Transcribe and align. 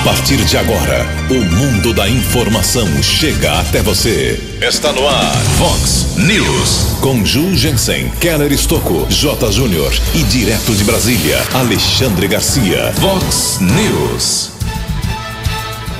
A 0.00 0.02
partir 0.02 0.38
de 0.46 0.56
agora, 0.56 1.06
o 1.28 1.44
mundo 1.56 1.92
da 1.92 2.08
informação 2.08 2.88
chega 3.02 3.60
até 3.60 3.82
você. 3.82 4.40
Está 4.58 4.94
no 4.94 5.06
ar, 5.06 5.36
Fox 5.58 6.16
News. 6.16 6.96
Com 7.02 7.22
Ju 7.22 7.54
Jensen, 7.54 8.08
Keller 8.18 8.50
Estocco, 8.50 9.06
J. 9.10 9.52
Júnior 9.52 9.92
e 10.14 10.22
direto 10.22 10.74
de 10.74 10.84
Brasília, 10.84 11.46
Alexandre 11.52 12.26
Garcia. 12.28 12.94
Fox 12.94 13.58
News. 13.60 14.52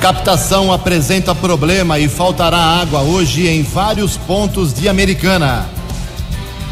Captação 0.00 0.72
apresenta 0.72 1.34
problema 1.34 1.98
e 1.98 2.08
faltará 2.08 2.56
água 2.56 3.02
hoje 3.02 3.48
em 3.48 3.62
vários 3.62 4.16
pontos 4.16 4.72
de 4.72 4.88
Americana. 4.88 5.68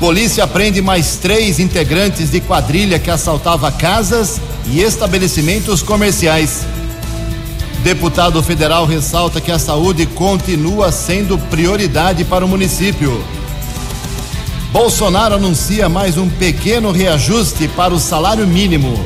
Polícia 0.01 0.47
prende 0.47 0.81
mais 0.81 1.17
três 1.17 1.61
integrantes 1.61 2.31
de 2.31 2.41
quadrilha 2.41 2.99
que 2.99 3.11
assaltava 3.11 3.71
casas 3.71 4.41
e 4.65 4.81
estabelecimentos 4.81 5.83
comerciais. 5.83 6.65
Deputado 7.83 8.43
federal 8.43 8.85
ressalta 8.85 9.41
que 9.41 9.53
a 9.53 9.59
saúde 9.59 10.05
continua 10.05 10.91
sendo 10.91 11.39
prioridade 11.39 12.25
para 12.25 12.45
o 12.45 12.49
município. 12.49 13.23
Bolsonaro 14.73 15.37
anuncia 15.37 15.89
mais 15.89 16.19
um 16.19 16.29
pequeno 16.29 16.91
reajuste 16.91 17.69
para 17.69 17.95
o 17.95 17.99
salário 17.99 18.47
mínimo. 18.47 18.99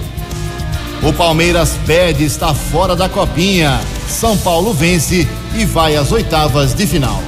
O 1.03 1.13
Palmeiras 1.13 1.77
pede 1.87 2.25
está 2.25 2.55
fora 2.55 2.97
da 2.97 3.09
copinha. 3.09 3.81
São 4.09 4.37
Paulo 4.39 4.73
vence 4.73 5.29
e 5.55 5.65
vai 5.65 5.97
às 5.97 6.11
oitavas 6.11 6.75
de 6.75 6.87
final. 6.87 7.23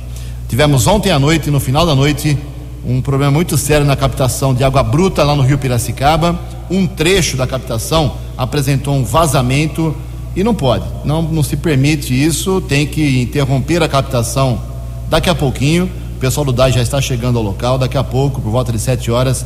Tivemos 0.49 0.85
ontem 0.87 1.11
à 1.11 1.17
noite, 1.17 1.49
no 1.49 1.59
final 1.59 1.85
da 1.85 1.95
noite, 1.95 2.37
um 2.85 3.01
problema 3.01 3.31
muito 3.31 3.57
sério 3.57 3.85
na 3.85 3.95
captação 3.95 4.53
de 4.53 4.63
água 4.63 4.83
bruta 4.83 5.23
lá 5.23 5.35
no 5.35 5.41
Rio 5.41 5.57
Piracicaba 5.57 6.37
um 6.69 6.85
trecho 6.85 7.35
da 7.35 7.47
captação 7.47 8.13
apresentou 8.37 8.93
um 8.93 9.03
vazamento 9.03 9.95
e 10.35 10.43
não 10.43 10.53
pode, 10.53 10.85
não, 11.03 11.21
não 11.21 11.43
se 11.43 11.57
permite 11.57 12.13
isso, 12.13 12.61
tem 12.61 12.85
que 12.85 13.21
interromper 13.21 13.81
a 13.81 13.87
captação 13.87 14.61
daqui 15.09 15.29
a 15.29 15.35
pouquinho. 15.35 15.89
O 16.15 16.19
pessoal 16.19 16.45
do 16.45 16.51
DAI 16.51 16.71
já 16.71 16.81
está 16.81 17.01
chegando 17.01 17.37
ao 17.37 17.43
local, 17.43 17.77
daqui 17.77 17.97
a 17.97 18.03
pouco, 18.03 18.41
por 18.41 18.51
volta 18.51 18.71
de 18.71 18.79
7 18.79 19.09
horas, 19.09 19.45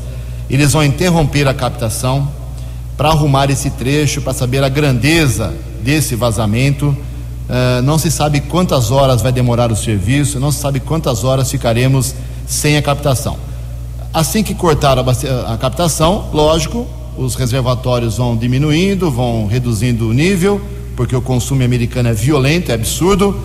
eles 0.49 0.73
vão 0.73 0.83
interromper 0.83 1.47
a 1.47 1.53
captação 1.53 2.27
para 2.97 3.09
arrumar 3.09 3.49
esse 3.49 3.69
trecho, 3.71 4.21
para 4.21 4.33
saber 4.33 4.63
a 4.63 4.69
grandeza 4.69 5.53
desse 5.81 6.15
vazamento. 6.15 6.87
Uh, 6.87 7.81
não 7.83 7.97
se 7.97 8.09
sabe 8.11 8.41
quantas 8.41 8.91
horas 8.91 9.21
vai 9.21 9.31
demorar 9.31 9.71
o 9.71 9.75
serviço, 9.75 10.39
não 10.39 10.51
se 10.51 10.59
sabe 10.59 10.79
quantas 10.79 11.23
horas 11.23 11.49
ficaremos 11.49 12.13
sem 12.45 12.77
a 12.77 12.81
captação. 12.81 13.37
Assim 14.13 14.43
que 14.43 14.53
cortar 14.53 14.97
a, 14.97 15.01
a 15.53 15.57
captação, 15.57 16.29
lógico, 16.31 16.87
os 17.17 17.35
reservatórios 17.35 18.17
vão 18.17 18.35
diminuindo, 18.35 19.11
vão 19.11 19.47
reduzindo 19.47 20.09
o 20.09 20.13
nível, 20.13 20.61
porque 20.95 21.15
o 21.15 21.21
consumo 21.21 21.63
americano 21.63 22.09
é 22.09 22.13
violento, 22.13 22.71
é 22.71 22.75
absurdo. 22.75 23.35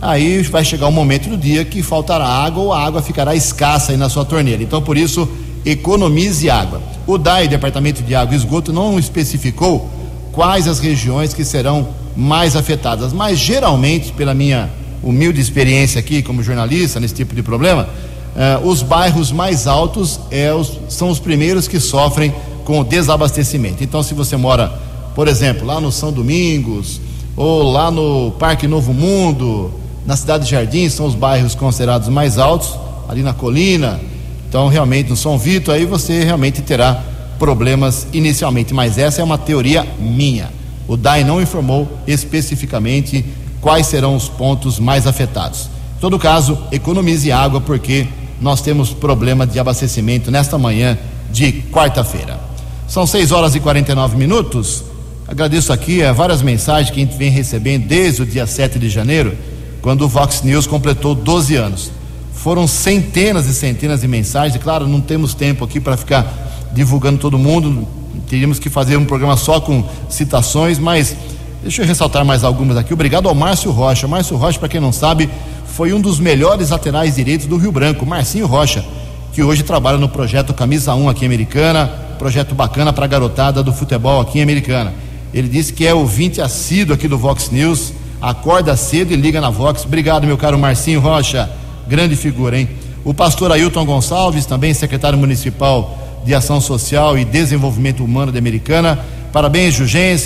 Aí 0.00 0.42
vai 0.42 0.64
chegar 0.64 0.88
um 0.88 0.92
momento 0.92 1.28
do 1.28 1.36
dia 1.36 1.64
que 1.64 1.82
faltará 1.82 2.26
água 2.26 2.62
ou 2.62 2.72
a 2.72 2.82
água 2.82 3.02
ficará 3.02 3.34
escassa 3.34 3.92
aí 3.92 3.98
na 3.98 4.08
sua 4.08 4.24
torneira. 4.24 4.62
Então, 4.62 4.80
por 4.80 4.96
isso, 4.96 5.28
economize 5.64 6.48
água. 6.48 6.80
O 7.06 7.18
DAI, 7.18 7.48
Departamento 7.48 8.02
de 8.02 8.14
Água 8.14 8.34
e 8.34 8.38
Esgoto, 8.38 8.72
não 8.72 8.98
especificou 8.98 9.90
quais 10.32 10.66
as 10.66 10.78
regiões 10.78 11.34
que 11.34 11.44
serão 11.44 11.88
mais 12.16 12.56
afetadas, 12.56 13.12
mas 13.12 13.38
geralmente, 13.38 14.12
pela 14.12 14.34
minha 14.34 14.70
humilde 15.02 15.40
experiência 15.40 15.98
aqui 15.98 16.22
como 16.22 16.42
jornalista 16.42 17.00
nesse 17.00 17.14
tipo 17.14 17.34
de 17.34 17.42
problema, 17.42 17.88
eh, 18.36 18.60
os 18.62 18.82
bairros 18.82 19.32
mais 19.32 19.66
altos 19.66 20.20
eh, 20.30 20.52
os, 20.52 20.78
são 20.88 21.08
os 21.08 21.18
primeiros 21.18 21.66
que 21.66 21.80
sofrem 21.80 22.32
com 22.70 22.78
o 22.78 22.84
desabastecimento. 22.84 23.82
Então, 23.82 24.00
se 24.00 24.14
você 24.14 24.36
mora, 24.36 24.72
por 25.16 25.26
exemplo, 25.26 25.66
lá 25.66 25.80
no 25.80 25.90
São 25.90 26.12
Domingos, 26.12 27.00
ou 27.36 27.64
lá 27.64 27.90
no 27.90 28.30
Parque 28.38 28.68
Novo 28.68 28.94
Mundo, 28.94 29.72
na 30.06 30.16
cidade 30.16 30.44
de 30.44 30.52
Jardim, 30.52 30.88
são 30.88 31.04
os 31.04 31.16
bairros 31.16 31.56
considerados 31.56 32.08
mais 32.08 32.38
altos, 32.38 32.78
ali 33.08 33.24
na 33.24 33.34
colina. 33.34 34.00
Então, 34.48 34.68
realmente, 34.68 35.10
no 35.10 35.16
São 35.16 35.36
Vito, 35.36 35.72
aí 35.72 35.84
você 35.84 36.22
realmente 36.22 36.62
terá 36.62 37.02
problemas 37.40 38.06
inicialmente. 38.12 38.72
Mas 38.72 38.98
essa 38.98 39.20
é 39.20 39.24
uma 39.24 39.36
teoria 39.36 39.84
minha. 39.98 40.48
O 40.86 40.96
DAI 40.96 41.24
não 41.24 41.42
informou 41.42 41.88
especificamente 42.06 43.24
quais 43.60 43.88
serão 43.88 44.14
os 44.14 44.28
pontos 44.28 44.78
mais 44.78 45.08
afetados. 45.08 45.68
Em 45.96 46.00
todo 46.00 46.20
caso, 46.20 46.56
economize 46.70 47.32
água, 47.32 47.60
porque 47.60 48.06
nós 48.40 48.62
temos 48.62 48.92
problema 48.92 49.44
de 49.44 49.58
abastecimento 49.58 50.30
nesta 50.30 50.56
manhã 50.56 50.96
de 51.32 51.50
quarta-feira. 51.72 52.49
São 52.90 53.06
6 53.06 53.30
horas 53.30 53.54
e 53.54 53.60
49 53.60 54.16
minutos. 54.16 54.82
Agradeço 55.28 55.72
aqui 55.72 56.02
é, 56.02 56.12
várias 56.12 56.42
mensagens 56.42 56.90
que 56.92 57.00
a 57.00 57.04
gente 57.04 57.16
vem 57.16 57.30
recebendo 57.30 57.86
desde 57.86 58.22
o 58.22 58.26
dia 58.26 58.48
7 58.48 58.80
de 58.80 58.90
janeiro, 58.90 59.32
quando 59.80 60.02
o 60.02 60.08
Vox 60.08 60.42
News 60.42 60.66
completou 60.66 61.14
12 61.14 61.54
anos. 61.54 61.92
Foram 62.34 62.66
centenas 62.66 63.46
e 63.46 63.54
centenas 63.54 64.00
de 64.00 64.08
mensagens, 64.08 64.56
e 64.56 64.58
claro, 64.58 64.88
não 64.88 65.00
temos 65.00 65.34
tempo 65.34 65.64
aqui 65.64 65.78
para 65.78 65.96
ficar 65.96 66.68
divulgando 66.72 67.20
todo 67.20 67.38
mundo, 67.38 67.86
teríamos 68.28 68.58
que 68.58 68.68
fazer 68.68 68.96
um 68.96 69.04
programa 69.04 69.36
só 69.36 69.60
com 69.60 69.84
citações, 70.08 70.76
mas 70.76 71.14
deixa 71.62 71.82
eu 71.82 71.86
ressaltar 71.86 72.24
mais 72.24 72.42
algumas 72.42 72.76
aqui. 72.76 72.92
Obrigado 72.92 73.28
ao 73.28 73.36
Márcio 73.36 73.70
Rocha. 73.70 74.08
Márcio 74.08 74.36
Rocha, 74.36 74.58
para 74.58 74.68
quem 74.68 74.80
não 74.80 74.90
sabe, 74.90 75.30
foi 75.64 75.92
um 75.92 76.00
dos 76.00 76.18
melhores 76.18 76.70
laterais 76.70 77.14
direitos 77.14 77.46
do 77.46 77.56
Rio 77.56 77.70
Branco, 77.70 78.04
Marcinho 78.04 78.48
Rocha, 78.48 78.84
que 79.32 79.44
hoje 79.44 79.62
trabalha 79.62 79.96
no 79.96 80.08
projeto 80.08 80.52
Camisa 80.52 80.92
1 80.92 81.08
aqui 81.08 81.24
Americana 81.24 82.09
projeto 82.20 82.54
bacana 82.54 82.92
para 82.92 83.06
a 83.06 83.08
garotada 83.08 83.62
do 83.62 83.72
futebol 83.72 84.20
aqui 84.20 84.40
em 84.40 84.42
Americana. 84.42 84.92
Ele 85.32 85.48
disse 85.48 85.72
que 85.72 85.86
é 85.86 85.94
ouvinte 85.94 86.38
assíduo 86.38 86.94
aqui 86.94 87.08
do 87.08 87.16
Vox 87.16 87.48
News, 87.50 87.94
acorda 88.20 88.76
cedo 88.76 89.14
e 89.14 89.16
liga 89.16 89.40
na 89.40 89.48
Vox. 89.48 89.86
Obrigado, 89.86 90.26
meu 90.26 90.36
caro 90.36 90.58
Marcinho 90.58 91.00
Rocha, 91.00 91.50
grande 91.88 92.14
figura, 92.16 92.60
hein? 92.60 92.68
O 93.06 93.14
pastor 93.14 93.50
Ailton 93.50 93.86
Gonçalves, 93.86 94.44
também 94.44 94.74
secretário 94.74 95.18
municipal 95.18 95.98
de 96.22 96.34
Ação 96.34 96.60
Social 96.60 97.18
e 97.18 97.24
Desenvolvimento 97.24 98.04
Humano 98.04 98.30
de 98.30 98.36
Americana. 98.36 98.98
Parabéns, 99.32 99.78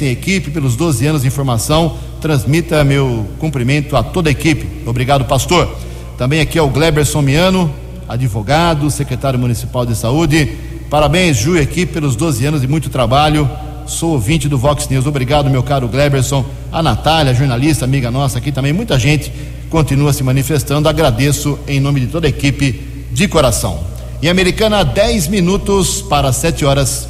e 0.02 0.06
equipe, 0.06 0.50
pelos 0.50 0.75
12 0.75 1.06
anos 1.06 1.23
de 1.23 1.29
informação. 1.29 1.96
Transmita 2.20 2.82
meu 2.82 3.25
cumprimento 3.38 3.96
a 3.96 4.02
toda 4.02 4.29
a 4.29 4.32
equipe. 4.32 4.67
Obrigado, 4.85 5.26
pastor. 5.26 5.73
Também 6.19 6.41
aqui 6.41 6.58
é 6.58 6.62
o 6.62 6.70
Gleber 6.70 7.06
Somiano, 7.06 7.73
advogado, 8.08 8.91
secretário 8.91 9.38
municipal 9.38 9.87
de 9.87 9.94
saúde. 9.94 10.73
Parabéns, 10.94 11.38
Ju, 11.38 11.61
aqui 11.61 11.85
pelos 11.85 12.14
12 12.14 12.46
anos 12.46 12.61
de 12.61 12.69
muito 12.69 12.88
trabalho. 12.88 13.50
Sou 13.85 14.12
ouvinte 14.12 14.49
do 14.49 14.56
Vox 14.56 14.88
News. 14.88 15.08
Obrigado, 15.08 15.50
meu 15.50 15.61
caro 15.61 15.88
Gleberson. 15.88 16.44
A 16.70 16.85
Natália, 16.85 17.35
jornalista, 17.35 17.85
amiga 17.85 18.12
nossa 18.12 18.38
aqui 18.38 18.52
também. 18.52 18.73
Muita 18.73 18.96
gente 18.96 19.32
continua 19.69 20.12
se 20.12 20.23
manifestando. 20.23 20.88
Agradeço 20.88 21.58
em 21.67 21.81
nome 21.81 21.99
de 21.99 22.06
toda 22.06 22.29
a 22.29 22.31
equipe 22.31 22.81
de 23.11 23.26
coração. 23.26 23.81
Em 24.23 24.29
Americana, 24.29 24.85
10 24.85 25.26
minutos 25.26 26.00
para 26.00 26.32
7 26.32 26.64
horas. 26.64 27.08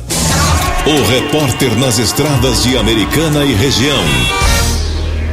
O 0.87 1.07
repórter 1.07 1.77
nas 1.77 1.99
estradas 1.99 2.63
de 2.63 2.79
Americana 2.79 3.45
e 3.45 3.53
região. 3.53 4.03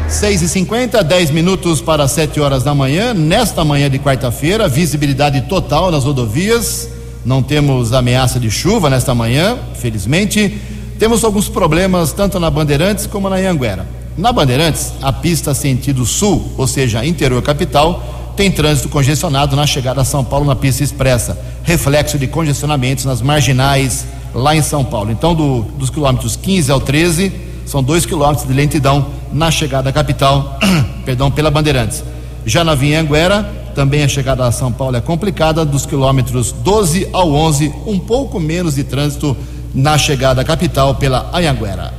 6 0.09 0.42
e 0.42 0.50
50 0.50 1.01
10 1.01 1.31
minutos 1.31 1.80
para 1.80 2.06
7 2.06 2.42
horas 2.42 2.63
da 2.63 2.75
manhã. 2.75 3.13
Nesta 3.13 3.63
manhã 3.63 3.89
de 3.89 3.98
quarta-feira, 3.98 4.68
visibilidade 4.68 5.39
total 5.44 5.89
nas 5.89 6.03
rodovias. 6.03 6.89
Não 7.23 7.44
temos 7.44 7.94
ameaça 7.94 8.39
de 8.39 8.50
chuva 8.50 8.89
nesta 8.89 9.13
manhã, 9.13 9.57
felizmente. 9.75 10.57
Temos 10.97 11.23
alguns 11.23 11.47
problemas 11.47 12.12
tanto 12.12 12.39
na 12.39 12.50
Bandeirantes 12.50 13.06
como 13.06 13.29
na 13.29 13.38
Anguera. 13.38 13.88
Na 14.18 14.31
Bandeirantes, 14.31 14.94
a 15.01 15.13
pista 15.13 15.53
sentido 15.53 16.06
sul, 16.06 16.51
ou 16.57 16.68
seja, 16.68 17.06
interior 17.06 17.41
capital, 17.41 18.33
tem 18.35 18.51
trânsito 18.51 18.89
congestionado 18.89 19.56
na 19.56 19.68
chegada 19.68 20.01
a 20.01 20.06
São 20.06 20.23
Paulo 20.23 20.45
na 20.45 20.56
pista 20.56 20.83
expressa, 20.83 21.39
reflexo 21.63 22.18
de 22.18 22.27
congestionamentos 22.27 23.06
nas 23.06 23.21
marginais 23.21 24.06
lá 24.33 24.56
em 24.56 24.62
São 24.62 24.83
Paulo. 24.83 25.12
Então, 25.12 25.35
do, 25.35 25.62
dos 25.77 25.89
quilômetros 25.89 26.35
15 26.35 26.71
ao 26.71 26.79
13, 26.79 27.31
são 27.65 27.83
dois 27.83 28.06
quilômetros 28.06 28.47
de 28.47 28.53
lentidão 28.53 29.07
na 29.31 29.51
chegada 29.51 29.89
à 29.89 29.94
capital, 29.94 30.59
perdão, 31.06 31.29
pela 31.31 31.51
Bandeirantes. 31.51 32.03
Já 32.45 32.63
na 32.63 32.75
Vinhanguera, 32.75 33.50
também 33.71 34.03
a 34.03 34.07
chegada 34.07 34.45
a 34.45 34.51
São 34.51 34.71
Paulo 34.71 34.95
é 34.95 35.01
complicada, 35.01 35.65
dos 35.65 35.85
quilômetros 35.85 36.51
12 36.51 37.09
ao 37.12 37.31
11, 37.31 37.73
um 37.85 37.97
pouco 37.97 38.39
menos 38.39 38.75
de 38.75 38.83
trânsito 38.83 39.35
na 39.73 39.97
chegada 39.97 40.41
à 40.41 40.45
capital 40.45 40.95
pela 40.95 41.29
Anhanguera. 41.33 41.94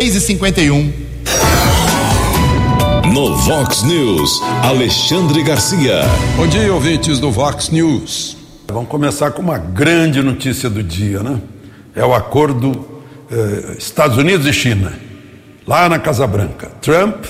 6 0.00 0.16
e 0.16 0.20
51 0.20 0.92
No 3.12 3.36
Vox 3.36 3.82
News, 3.82 4.40
Alexandre 4.62 5.42
Garcia. 5.42 6.02
Bom 6.36 6.46
dia, 6.46 6.72
ouvintes 6.72 7.18
do 7.18 7.30
Vox 7.30 7.70
News. 7.70 8.36
Vamos 8.68 8.88
começar 8.88 9.30
com 9.32 9.42
uma 9.42 9.58
grande 9.58 10.22
notícia 10.22 10.70
do 10.70 10.82
dia, 10.82 11.22
né? 11.22 11.40
É 11.94 12.04
o 12.04 12.14
acordo 12.14 12.86
eh, 13.30 13.76
Estados 13.78 14.16
Unidos 14.16 14.46
e 14.46 14.52
China, 14.52 14.92
lá 15.66 15.88
na 15.88 15.98
Casa 15.98 16.26
Branca. 16.26 16.70
Trump 16.80 17.24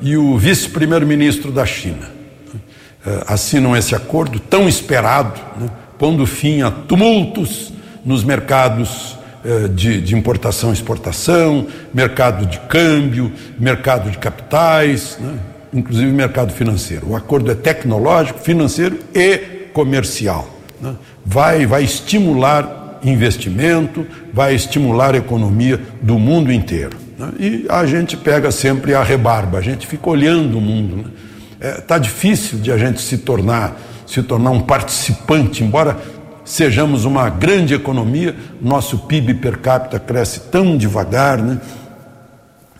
e 0.00 0.16
o 0.16 0.36
vice-primeiro-ministro 0.38 1.52
da 1.52 1.66
China 1.66 2.15
assinam 3.26 3.76
esse 3.76 3.94
acordo 3.94 4.40
tão 4.40 4.68
esperado, 4.68 5.40
né? 5.60 5.68
pondo 5.98 6.26
fim 6.26 6.62
a 6.62 6.70
tumultos 6.70 7.72
nos 8.04 8.22
mercados 8.22 9.16
eh, 9.44 9.68
de, 9.68 10.00
de, 10.00 10.16
importação 10.16 10.70
e 10.70 10.72
exportação, 10.72 11.66
mercado 11.94 12.46
de 12.46 12.58
câmbio, 12.60 13.32
mercado 13.58 14.10
de 14.10 14.18
capitais, 14.18 15.18
né? 15.20 15.34
inclusive 15.72 16.10
mercado 16.10 16.52
financeiro. 16.52 17.10
O 17.10 17.16
acordo 17.16 17.50
é 17.50 17.54
tecnológico, 17.54 18.40
financeiro 18.40 18.98
e 19.14 19.38
comercial. 19.72 20.48
Né? 20.80 20.94
Vai, 21.24 21.66
vai 21.66 21.84
estimular 21.84 22.98
investimento, 23.04 24.06
vai 24.32 24.54
estimular 24.54 25.14
a 25.14 25.18
economia 25.18 25.80
do 26.02 26.18
mundo 26.18 26.52
inteiro. 26.52 26.96
Né? 27.18 27.32
E 27.38 27.66
a 27.68 27.86
gente 27.86 28.16
pega 28.16 28.50
sempre 28.50 28.94
a 28.94 29.02
rebarba, 29.02 29.58
a 29.58 29.62
gente 29.62 29.86
fica 29.86 30.10
olhando 30.10 30.58
o 30.58 30.60
mundo. 30.60 31.10
Está 31.60 31.68
é, 31.68 31.80
tá 31.80 31.98
difícil 31.98 32.58
de 32.58 32.70
a 32.70 32.78
gente 32.78 33.00
se 33.00 33.18
tornar, 33.18 33.80
se 34.06 34.22
tornar 34.22 34.50
um 34.50 34.60
participante, 34.60 35.64
embora 35.64 35.98
sejamos 36.44 37.04
uma 37.04 37.28
grande 37.28 37.74
economia, 37.74 38.34
nosso 38.60 39.00
PIB 39.00 39.34
per 39.34 39.58
capita 39.58 39.98
cresce 39.98 40.40
tão 40.40 40.76
devagar, 40.76 41.38
né? 41.38 41.60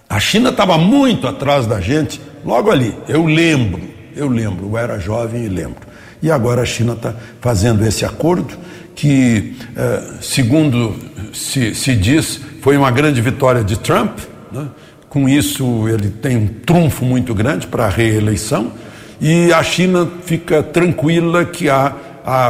A 0.09 0.21
China 0.21 0.51
estava 0.51 0.79
muito 0.79 1.27
atrás 1.27 1.67
da 1.67 1.81
gente, 1.81 2.21
logo 2.45 2.71
ali. 2.71 2.97
Eu 3.09 3.27
lembro, 3.27 3.83
eu 4.15 4.29
lembro, 4.29 4.69
eu 4.69 4.79
era 4.79 5.01
jovem 5.01 5.45
e 5.45 5.49
lembro. 5.49 5.81
E 6.23 6.31
agora 6.31 6.63
a 6.63 6.65
China 6.65 6.93
está 6.93 7.13
fazendo 7.41 7.85
esse 7.85 8.05
acordo 8.05 8.57
que, 8.95 9.57
eh, 9.77 10.03
segundo 10.21 10.95
se, 11.33 11.75
se, 11.75 11.95
diz, 11.95 12.41
foi 12.63 12.77
uma 12.77 12.91
grande 12.91 13.21
vitória 13.21 13.65
de 13.65 13.79
Trump. 13.79 14.19
Né? 14.51 14.69
Com 15.09 15.29
isso, 15.29 15.89
ele 15.89 16.11
tem 16.11 16.37
um 16.37 16.47
trunfo 16.47 17.05
muito 17.05 17.35
grande 17.35 17.67
para 17.67 17.87
a 17.87 17.89
reeleição. 17.89 18.73
E 19.21 19.53
a 19.53 19.63
China 19.63 20.09
fica 20.25 20.63
tranquila 20.63 21.45
que 21.45 21.71
há 21.71 21.95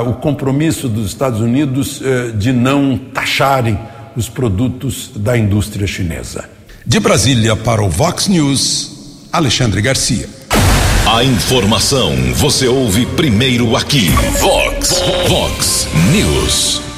o 0.06 0.14
compromisso 0.14 0.88
dos 0.88 1.06
Estados 1.06 1.41
Unidos 1.41 2.00
eh, 2.03 2.32
de 2.35 2.53
não 2.53 2.97
taxarem 2.97 3.79
os 4.17 4.29
produtos 4.29 5.11
da 5.14 5.37
indústria 5.37 5.87
chinesa. 5.87 6.49
De 6.85 6.99
Brasília 6.99 7.55
para 7.55 7.82
o 7.82 7.91
Vox 7.91 8.26
News, 8.26 9.29
Alexandre 9.31 9.82
Garcia. 9.82 10.29
A 11.06 11.23
informação 11.23 12.17
você 12.35 12.67
ouve 12.67 13.06
primeiro 13.06 13.76
aqui. 13.76 14.09
Vox, 14.41 14.94
Vox 15.29 15.88
News. 16.11 16.96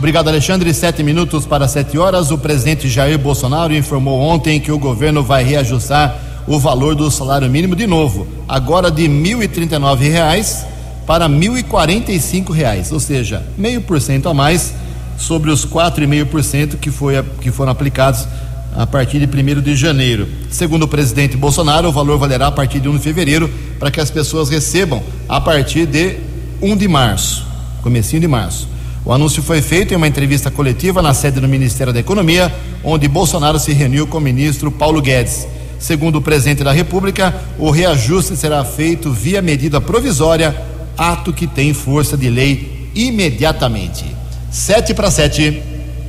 Obrigado, 0.00 0.28
Alexandre. 0.28 0.72
Sete 0.72 1.02
minutos 1.02 1.44
para 1.44 1.68
sete 1.68 1.98
horas. 1.98 2.30
O 2.30 2.38
presidente 2.38 2.88
Jair 2.88 3.18
Bolsonaro 3.18 3.74
informou 3.74 4.18
ontem 4.18 4.58
que 4.58 4.72
o 4.72 4.78
governo 4.78 5.22
vai 5.22 5.44
reajustar 5.44 6.18
o 6.46 6.58
valor 6.58 6.94
do 6.94 7.10
salário 7.10 7.50
mínimo 7.50 7.76
de 7.76 7.86
novo, 7.86 8.26
agora 8.48 8.90
de 8.90 9.02
1.039 9.02 10.10
reais 10.10 10.64
para 11.06 11.28
1.045 11.28 12.50
reais, 12.50 12.90
ou 12.90 12.98
seja, 12.98 13.44
meio 13.58 13.82
por 13.82 14.00
cento 14.00 14.26
a 14.30 14.32
mais 14.32 14.72
sobre 15.18 15.50
os 15.50 15.66
4,5% 15.66 16.78
que, 16.78 16.90
foi, 16.90 17.22
que 17.42 17.50
foram 17.50 17.70
aplicados 17.70 18.26
a 18.74 18.86
partir 18.86 19.18
de 19.18 19.26
1 19.26 19.60
de 19.60 19.76
janeiro. 19.76 20.26
Segundo 20.48 20.84
o 20.84 20.88
presidente 20.88 21.36
Bolsonaro, 21.36 21.90
o 21.90 21.92
valor 21.92 22.18
valerá 22.18 22.46
a 22.46 22.52
partir 22.52 22.80
de 22.80 22.88
1 22.88 22.96
de 22.96 23.02
fevereiro 23.02 23.50
para 23.78 23.90
que 23.90 24.00
as 24.00 24.10
pessoas 24.10 24.48
recebam 24.48 25.02
a 25.28 25.42
partir 25.42 25.84
de 25.84 26.16
1 26.62 26.74
de 26.74 26.88
março, 26.88 27.44
comecinho 27.82 28.22
de 28.22 28.28
março. 28.28 28.79
O 29.04 29.12
anúncio 29.12 29.42
foi 29.42 29.62
feito 29.62 29.94
em 29.94 29.96
uma 29.96 30.08
entrevista 30.08 30.50
coletiva 30.50 31.00
na 31.00 31.14
sede 31.14 31.40
do 31.40 31.48
Ministério 31.48 31.92
da 31.92 32.00
Economia, 32.00 32.52
onde 32.84 33.08
Bolsonaro 33.08 33.58
se 33.58 33.72
reuniu 33.72 34.06
com 34.06 34.18
o 34.18 34.20
ministro 34.20 34.70
Paulo 34.70 35.00
Guedes. 35.00 35.46
Segundo 35.78 36.16
o 36.16 36.22
presidente 36.22 36.62
da 36.62 36.72
República, 36.72 37.34
o 37.58 37.70
reajuste 37.70 38.36
será 38.36 38.62
feito 38.64 39.10
via 39.10 39.40
medida 39.40 39.80
provisória 39.80 40.54
ato 40.98 41.32
que 41.32 41.46
tem 41.46 41.72
força 41.72 42.14
de 42.14 42.28
lei 42.28 42.90
imediatamente. 42.94 44.04
Sete 44.50 44.92
para 44.92 45.10
sete. 45.10 45.62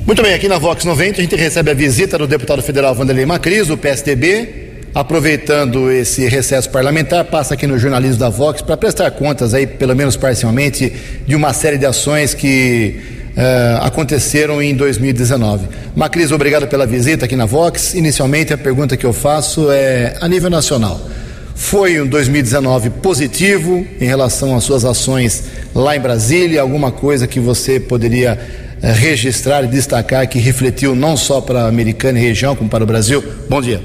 Muito 0.06 0.22
bem, 0.22 0.34
aqui 0.34 0.46
na 0.46 0.58
Vox 0.58 0.84
90 0.84 1.18
a 1.18 1.22
gente 1.22 1.36
recebe 1.36 1.70
a 1.70 1.74
visita 1.74 2.18
do 2.18 2.26
deputado 2.26 2.60
federal 2.60 2.94
Vanderlei 2.94 3.24
Macris, 3.24 3.68
do 3.68 3.78
PSDB. 3.78 4.61
Aproveitando 4.94 5.90
esse 5.90 6.28
recesso 6.28 6.68
parlamentar, 6.68 7.24
passa 7.24 7.54
aqui 7.54 7.66
no 7.66 7.78
jornalismo 7.78 8.18
da 8.18 8.28
Vox 8.28 8.60
para 8.60 8.76
prestar 8.76 9.10
contas 9.12 9.54
aí, 9.54 9.66
pelo 9.66 9.96
menos 9.96 10.16
parcialmente, 10.16 10.92
de 11.26 11.34
uma 11.34 11.54
série 11.54 11.78
de 11.78 11.86
ações 11.86 12.34
que 12.34 13.00
uh, 13.30 13.84
aconteceram 13.84 14.62
em 14.62 14.74
2019. 14.74 15.66
Macris, 15.96 16.30
obrigado 16.30 16.66
pela 16.66 16.84
visita 16.86 17.24
aqui 17.24 17.34
na 17.34 17.46
Vox. 17.46 17.94
Inicialmente, 17.94 18.52
a 18.52 18.58
pergunta 18.58 18.94
que 18.94 19.06
eu 19.06 19.14
faço 19.14 19.70
é 19.70 20.14
a 20.20 20.28
nível 20.28 20.50
nacional. 20.50 21.00
Foi 21.54 21.98
um 21.98 22.06
2019 22.06 22.90
positivo 22.90 23.86
em 23.98 24.04
relação 24.04 24.54
às 24.54 24.64
suas 24.64 24.84
ações 24.84 25.44
lá 25.74 25.96
em 25.96 26.00
Brasília? 26.00 26.60
Alguma 26.60 26.92
coisa 26.92 27.26
que 27.26 27.40
você 27.40 27.80
poderia 27.80 28.38
eh, 28.82 28.92
registrar 28.92 29.64
e 29.64 29.68
destacar 29.68 30.28
que 30.28 30.38
refletiu 30.38 30.94
não 30.94 31.16
só 31.16 31.40
para 31.40 31.62
a 31.62 31.68
Americana 31.68 32.18
e 32.18 32.22
região, 32.22 32.54
como 32.56 32.68
para 32.68 32.84
o 32.84 32.86
Brasil? 32.86 33.24
Bom 33.48 33.62
dia. 33.62 33.80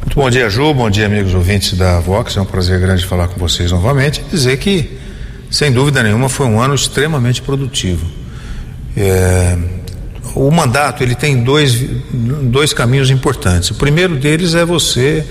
Muito 0.00 0.14
bom 0.14 0.30
dia, 0.30 0.48
Ju. 0.48 0.72
Bom 0.72 0.88
dia, 0.88 1.06
amigos 1.06 1.34
ouvintes 1.34 1.74
da 1.76 2.00
Vox. 2.00 2.34
É 2.34 2.40
um 2.40 2.44
prazer 2.46 2.80
grande 2.80 3.04
falar 3.04 3.28
com 3.28 3.38
vocês 3.38 3.70
novamente 3.70 4.22
e 4.26 4.30
dizer 4.30 4.56
que, 4.56 4.98
sem 5.50 5.70
dúvida 5.70 6.02
nenhuma, 6.02 6.28
foi 6.28 6.46
um 6.46 6.58
ano 6.58 6.74
extremamente 6.74 7.42
produtivo. 7.42 8.06
É, 8.96 9.58
o 10.34 10.50
mandato 10.50 11.02
ele 11.02 11.14
tem 11.14 11.44
dois, 11.44 11.84
dois 12.12 12.72
caminhos 12.72 13.10
importantes. 13.10 13.70
O 13.70 13.74
primeiro 13.74 14.16
deles 14.16 14.54
é 14.54 14.64
você 14.64 15.24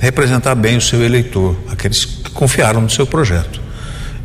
representar 0.00 0.56
bem 0.56 0.76
o 0.76 0.80
seu 0.80 1.04
eleitor, 1.04 1.56
aqueles 1.70 2.04
que 2.04 2.30
confiaram 2.32 2.80
no 2.80 2.90
seu 2.90 3.06
projeto. 3.06 3.60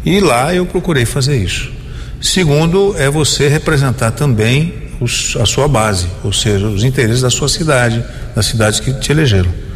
E 0.03 0.20
lá 0.20 0.53
eu 0.53 0.65
procurei 0.65 1.05
fazer 1.05 1.38
isso. 1.38 1.72
Segundo, 2.20 2.96
é 2.98 3.08
você 3.08 3.48
representar 3.48 4.12
também 4.12 4.74
os, 5.00 5.38
a 5.39 5.46
sua 5.46 5.67
base, 5.67 6.08
ou 6.24 6.34
seja, 6.34 6.67
os 6.67 6.84
interesses 6.84 7.22
da 7.22 7.29
sua 7.29 7.48
cidade, 7.48 8.03
das 8.36 8.48
cidades 8.48 8.79
que 8.79 8.91
te 8.93 9.12
elegeram. 9.12 9.70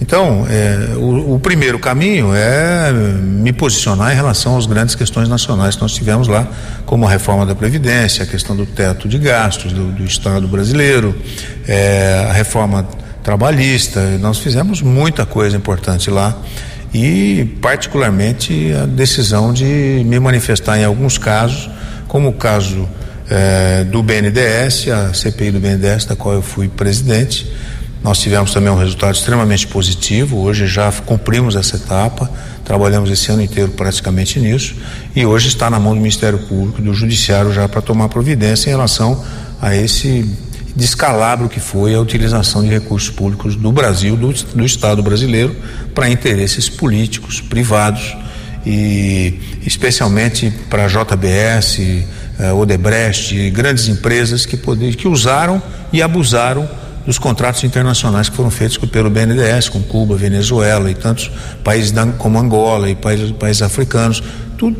Então, 0.00 0.46
é, 0.48 0.94
o, 0.96 1.34
o, 1.34 1.40
primeiro 1.40 1.78
caminho 1.78 2.32
é 2.32 2.92
me 2.92 3.52
posicionar 3.52 4.12
em 4.12 4.14
relação 4.14 4.56
às 4.56 4.64
grandes 4.64 4.94
questões 4.94 5.28
nacionais 5.28 5.74
que 5.74 5.82
nós 5.82 5.92
tivemos 5.92 6.28
lá, 6.28 6.46
como 6.86 7.04
a 7.04 7.10
reforma 7.10 7.44
da 7.44 7.54
Previdência, 7.54 8.22
a 8.22 8.26
questão 8.26 8.54
do 8.54 8.64
teto 8.64 9.08
de 9.08 9.18
gastos 9.18 9.72
do, 9.72 9.90
do 9.90 10.04
Estado 10.04 10.46
brasileiro, 10.46 11.16
é, 11.66 12.26
a 12.30 12.32
reforma 12.32 12.86
trabalhista. 13.24 14.00
Nós 14.18 14.38
fizemos 14.38 14.80
muita 14.80 15.26
coisa 15.26 15.56
importante 15.56 16.10
lá 16.10 16.36
e, 16.94 17.56
particularmente, 17.60 18.72
a 18.72 18.86
decisão 18.86 19.52
de 19.52 20.02
me 20.06 20.18
manifestar 20.18 20.78
em 20.78 20.84
alguns 20.84 21.18
casos, 21.18 21.68
como 22.06 22.28
o 22.28 22.32
caso 22.32 22.88
eh, 23.30 23.84
do 23.84 24.02
BNDES, 24.02 24.88
a 24.88 25.12
CPI 25.12 25.50
do 25.50 25.60
BNDES, 25.60 26.06
da 26.06 26.16
qual 26.16 26.34
eu 26.34 26.42
fui 26.42 26.68
presidente. 26.68 27.52
Nós 28.02 28.18
tivemos 28.20 28.52
também 28.52 28.70
um 28.70 28.76
resultado 28.76 29.14
extremamente 29.14 29.66
positivo. 29.66 30.38
Hoje 30.38 30.66
já 30.66 30.90
cumprimos 31.04 31.56
essa 31.56 31.76
etapa, 31.76 32.30
trabalhamos 32.64 33.10
esse 33.10 33.30
ano 33.30 33.42
inteiro 33.42 33.72
praticamente 33.72 34.38
nisso, 34.38 34.76
e 35.14 35.26
hoje 35.26 35.48
está 35.48 35.68
na 35.68 35.80
mão 35.80 35.94
do 35.94 36.00
Ministério 36.00 36.38
Público, 36.38 36.80
do 36.80 36.94
Judiciário, 36.94 37.52
já 37.52 37.68
para 37.68 37.82
tomar 37.82 38.08
providência 38.08 38.70
em 38.70 38.72
relação 38.72 39.24
a 39.60 39.74
esse 39.74 40.24
descalabro 40.76 41.48
que 41.48 41.58
foi 41.58 41.94
a 41.94 42.00
utilização 42.00 42.62
de 42.62 42.68
recursos 42.68 43.10
públicos 43.10 43.56
do 43.56 43.72
Brasil, 43.72 44.16
do, 44.16 44.32
do 44.32 44.64
Estado 44.64 45.02
brasileiro, 45.02 45.56
para 45.92 46.08
interesses 46.08 46.68
políticos, 46.68 47.40
privados 47.40 48.16
e 48.64 49.40
especialmente 49.66 50.52
para 50.70 50.84
a 50.84 50.88
JBS, 50.88 51.80
eh, 52.38 52.52
Odebrecht, 52.52 53.50
grandes 53.50 53.88
empresas 53.88 54.46
que, 54.46 54.56
poder, 54.56 54.94
que 54.94 55.08
usaram 55.08 55.60
e 55.92 56.00
abusaram 56.00 56.68
dos 57.08 57.18
contratos 57.18 57.64
internacionais 57.64 58.28
que 58.28 58.36
foram 58.36 58.50
feitos 58.50 58.76
pelo 58.76 59.08
BNDES, 59.08 59.70
com 59.70 59.82
Cuba, 59.82 60.14
Venezuela 60.14 60.90
e 60.90 60.94
tantos 60.94 61.30
países 61.64 61.90
como 62.18 62.38
Angola 62.38 62.90
e 62.90 62.94
países, 62.94 63.30
países 63.30 63.62
africanos, 63.62 64.22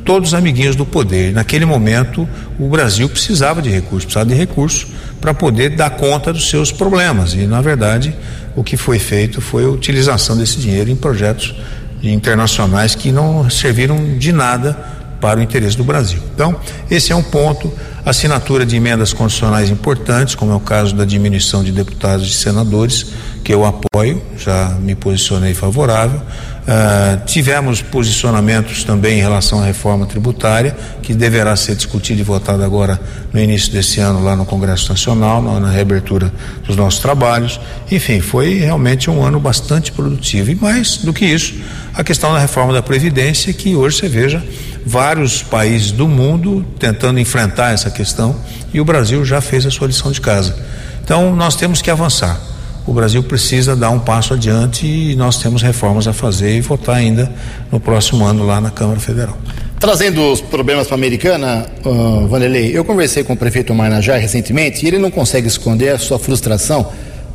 todos 0.04 0.34
amiguinhos 0.34 0.76
do 0.76 0.84
poder. 0.84 1.32
Naquele 1.32 1.64
momento, 1.64 2.28
o 2.60 2.68
Brasil 2.68 3.08
precisava 3.08 3.62
de 3.62 3.70
recursos, 3.70 4.04
precisava 4.04 4.26
de 4.26 4.34
recursos 4.34 4.88
para 5.22 5.32
poder 5.32 5.70
dar 5.70 5.88
conta 5.88 6.30
dos 6.30 6.50
seus 6.50 6.70
problemas. 6.70 7.32
E, 7.32 7.46
na 7.46 7.62
verdade, 7.62 8.14
o 8.54 8.62
que 8.62 8.76
foi 8.76 8.98
feito 8.98 9.40
foi 9.40 9.64
a 9.64 9.68
utilização 9.68 10.36
desse 10.36 10.58
dinheiro 10.58 10.90
em 10.90 10.96
projetos 10.96 11.54
internacionais 12.02 12.94
que 12.94 13.10
não 13.10 13.48
serviram 13.48 14.18
de 14.18 14.32
nada 14.32 14.76
para 15.20 15.40
o 15.40 15.42
interesse 15.42 15.76
do 15.76 15.84
Brasil. 15.84 16.20
Então, 16.34 16.56
esse 16.90 17.12
é 17.12 17.16
um 17.16 17.22
ponto. 17.22 17.72
Assinatura 18.04 18.64
de 18.64 18.74
emendas 18.74 19.12
constitucionais 19.12 19.68
importantes, 19.68 20.34
como 20.34 20.52
é 20.52 20.54
o 20.54 20.60
caso 20.60 20.94
da 20.94 21.04
diminuição 21.04 21.62
de 21.62 21.70
deputados 21.70 22.26
e 22.26 22.32
senadores, 22.32 23.06
que 23.44 23.52
eu 23.52 23.64
apoio, 23.66 24.22
já 24.36 24.76
me 24.80 24.94
posicionei 24.94 25.52
favorável. 25.52 26.20
Uh, 26.68 27.24
tivemos 27.24 27.80
posicionamentos 27.80 28.84
também 28.84 29.18
em 29.18 29.22
relação 29.22 29.62
à 29.62 29.64
reforma 29.64 30.04
tributária, 30.04 30.76
que 31.02 31.14
deverá 31.14 31.56
ser 31.56 31.74
discutida 31.74 32.20
e 32.20 32.22
votada 32.22 32.62
agora 32.64 33.00
no 33.32 33.40
início 33.40 33.72
desse 33.72 34.00
ano 34.00 34.22
lá 34.22 34.36
no 34.36 34.44
Congresso 34.44 34.90
Nacional, 34.90 35.40
na, 35.40 35.60
na 35.60 35.70
reabertura 35.70 36.30
dos 36.66 36.76
nossos 36.76 37.00
trabalhos. 37.00 37.58
Enfim, 37.90 38.20
foi 38.20 38.58
realmente 38.58 39.10
um 39.10 39.24
ano 39.24 39.40
bastante 39.40 39.92
produtivo. 39.92 40.50
E 40.50 40.54
mais 40.54 40.98
do 40.98 41.12
que 41.12 41.24
isso, 41.24 41.54
a 41.94 42.04
questão 42.04 42.34
da 42.34 42.38
reforma 42.38 42.72
da 42.72 42.82
Previdência, 42.82 43.50
que 43.52 43.74
hoje 43.74 43.96
você 43.96 44.08
veja 44.08 44.42
vários 44.88 45.42
países 45.42 45.92
do 45.92 46.08
mundo 46.08 46.64
tentando 46.78 47.20
enfrentar 47.20 47.72
essa 47.72 47.90
questão 47.90 48.34
e 48.72 48.80
o 48.80 48.84
Brasil 48.84 49.24
já 49.24 49.40
fez 49.40 49.66
a 49.66 49.70
sua 49.70 49.86
lição 49.86 50.10
de 50.10 50.20
casa. 50.20 50.56
Então, 51.04 51.34
nós 51.36 51.54
temos 51.54 51.80
que 51.80 51.90
avançar 51.90 52.40
o 52.88 52.92
Brasil 52.94 53.22
precisa 53.22 53.76
dar 53.76 53.90
um 53.90 53.98
passo 53.98 54.32
adiante 54.32 54.86
e 54.86 55.14
nós 55.14 55.36
temos 55.36 55.60
reformas 55.60 56.08
a 56.08 56.14
fazer 56.14 56.56
e 56.56 56.62
votar 56.62 56.96
ainda 56.96 57.30
no 57.70 57.78
próximo 57.78 58.24
ano 58.24 58.46
lá 58.46 58.62
na 58.62 58.70
Câmara 58.70 58.98
Federal. 58.98 59.36
Trazendo 59.78 60.22
os 60.32 60.40
problemas 60.40 60.86
para 60.86 60.96
a 60.96 60.98
Americana, 60.98 61.66
uh, 61.84 62.26
Vanderlei, 62.26 62.74
eu 62.74 62.82
conversei 62.86 63.22
com 63.22 63.34
o 63.34 63.36
prefeito 63.36 63.74
Marnajá 63.74 64.16
recentemente 64.16 64.82
e 64.82 64.88
ele 64.88 64.98
não 64.98 65.10
consegue 65.10 65.46
esconder 65.46 65.90
a 65.90 65.98
sua 65.98 66.18
frustração, 66.18 66.90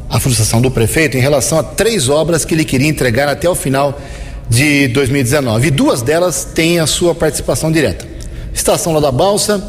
a 0.09 0.19
frustração 0.19 0.59
do 0.59 0.71
prefeito 0.71 1.17
em 1.17 1.21
relação 1.21 1.59
a 1.59 1.63
três 1.63 2.09
obras 2.09 2.43
que 2.43 2.55
ele 2.55 2.65
queria 2.65 2.87
entregar 2.87 3.29
até 3.29 3.47
o 3.47 3.53
final 3.53 4.01
de 4.49 4.87
2019. 4.89 5.67
E 5.67 5.71
duas 5.71 6.01
delas 6.01 6.45
têm 6.45 6.79
a 6.79 6.87
sua 6.87 7.15
participação 7.15 7.71
direta. 7.71 8.05
Estação 8.53 8.93
lá 8.93 8.99
da 8.99 9.11
Balsa, 9.11 9.61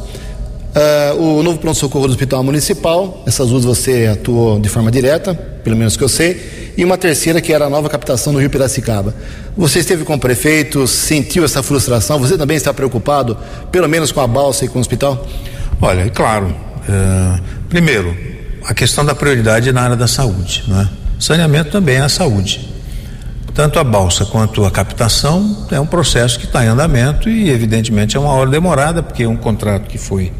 Uh, 0.75 1.38
o 1.38 1.43
novo 1.45 1.59
pronto-socorro 1.59 2.09
do 2.09 2.11
Hospital 2.11 2.43
Municipal, 2.43 3.23
essas 3.25 3.49
duas 3.49 3.64
você 3.64 4.09
atuou 4.12 4.59
de 4.59 4.69
forma 4.69 4.90
direta, 4.90 5.33
pelo 5.33 5.76
menos 5.76 5.97
que 5.97 6.02
eu 6.02 6.09
sei, 6.09 6.73
e 6.76 6.85
uma 6.85 6.99
terceira 6.99 7.40
que 7.40 7.52
era 7.52 7.66
a 7.66 7.71
nova 7.71 7.88
captação 7.88 8.33
no 8.33 8.40
Rio 8.40 8.50
Piracicaba. 8.50 9.14
Você 9.57 9.78
esteve 9.78 10.04
com 10.04 10.14
o 10.14 10.19
prefeito, 10.19 10.85
sentiu 10.88 11.45
essa 11.45 11.62
frustração? 11.62 12.19
Você 12.19 12.37
também 12.37 12.57
está 12.57 12.75
preocupado, 12.75 13.38
pelo 13.71 13.88
menos 13.88 14.11
com 14.11 14.21
a 14.21 14.26
balsa 14.26 14.64
e 14.64 14.69
com 14.69 14.78
o 14.78 14.81
hospital? 14.81 15.25
Olha, 15.81 16.00
é 16.00 16.09
claro. 16.09 16.47
Uh, 16.49 17.40
primeiro, 17.69 18.16
a 18.64 18.75
questão 18.75 19.04
da 19.04 19.14
prioridade 19.14 19.71
na 19.71 19.83
área 19.83 19.97
da 19.97 20.09
saúde. 20.09 20.64
Né? 20.66 20.88
Saneamento 21.21 21.71
também 21.71 21.99
é 21.99 22.00
a 22.00 22.09
saúde. 22.09 22.74
Tanto 23.54 23.78
a 23.78 23.84
balsa 23.84 24.25
quanto 24.25 24.64
a 24.64 24.70
captação 24.70 25.68
é 25.70 25.78
um 25.78 25.87
processo 25.87 26.40
que 26.40 26.44
está 26.44 26.64
em 26.64 26.68
andamento 26.68 27.30
e, 27.30 27.49
evidentemente, 27.50 28.16
é 28.16 28.20
uma 28.20 28.32
hora 28.32 28.50
demorada, 28.50 29.00
porque 29.00 29.23
é 29.23 29.28
um 29.28 29.37
contrato 29.37 29.88
que 29.88 29.96
foi 29.96 30.32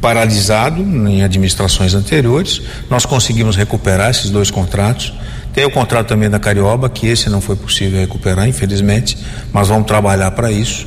paralisado 0.00 0.80
em 0.80 1.22
administrações 1.22 1.92
anteriores. 1.92 2.62
Nós 2.88 3.04
conseguimos 3.04 3.56
recuperar 3.56 4.10
esses 4.10 4.30
dois 4.30 4.50
contratos. 4.50 5.12
Tem 5.52 5.66
o 5.66 5.70
contrato 5.70 6.08
também 6.08 6.30
da 6.30 6.38
Carioba, 6.38 6.88
que 6.88 7.06
esse 7.06 7.28
não 7.28 7.42
foi 7.42 7.56
possível 7.56 8.00
recuperar, 8.00 8.48
infelizmente, 8.48 9.18
mas 9.52 9.68
vamos 9.68 9.86
trabalhar 9.86 10.30
para 10.30 10.50
isso. 10.50 10.86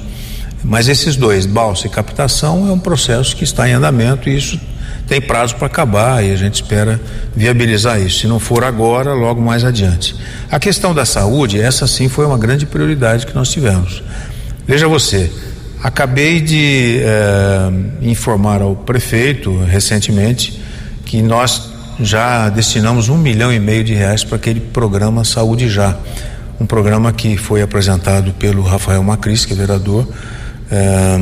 Mas 0.63 0.88
esses 0.88 1.15
dois, 1.15 1.45
balsa 1.45 1.85
e 1.85 1.89
captação, 1.89 2.67
é 2.67 2.71
um 2.71 2.79
processo 2.79 3.35
que 3.35 3.43
está 3.43 3.69
em 3.69 3.73
andamento 3.73 4.27
e 4.27 4.35
isso 4.35 4.59
tem 5.10 5.20
prazo 5.20 5.56
para 5.56 5.68
acabar 5.68 6.24
e 6.24 6.32
a 6.32 6.36
gente 6.36 6.56
espera 6.56 7.01
viabilizar 7.36 8.00
isso. 8.00 8.22
Se 8.22 8.28
não 8.28 8.39
for 8.39 8.63
agora, 8.63 9.13
logo 9.13 9.42
mais 9.42 9.66
adiante. 9.66 10.16
A 10.50 10.60
questão 10.60 10.94
da 10.94 11.04
saúde, 11.04 11.60
essa 11.60 11.86
sim 11.88 12.08
foi 12.08 12.25
uma 12.25 12.38
grande 12.38 12.66
prioridade 12.66 13.25
que 13.25 13.36
nós 13.36 13.50
tivemos. 13.50 14.01
Veja 14.66 14.88
você, 14.88 15.32
Acabei 15.82 16.42
de 16.42 17.00
eh, 17.01 17.72
informar 18.01 18.62
ao 18.62 18.75
prefeito 18.75 19.63
recentemente 19.63 20.62
que 21.06 21.22
nós 21.22 21.72
já 22.01 22.50
destinamos 22.50 23.08
um 23.08 23.18
milhão 23.18 23.51
e 23.51 23.62
meio 23.62 23.82
de 23.82 23.94
reais 23.94 24.22
para 24.22 24.36
aquele 24.36 24.60
programa 24.60 25.24
Saúde 25.24 25.70
Já, 25.70 25.98
um 26.60 26.66
programa 26.66 27.13
que 27.13 27.38
foi 27.38 27.62
apresentado 27.62 28.34
pelo 28.34 28.62
Rafael 28.62 29.01
Macris, 29.01 29.46
que 29.46 29.54
é 29.54 29.56
vereador, 29.56 30.06
eh, 30.71 31.17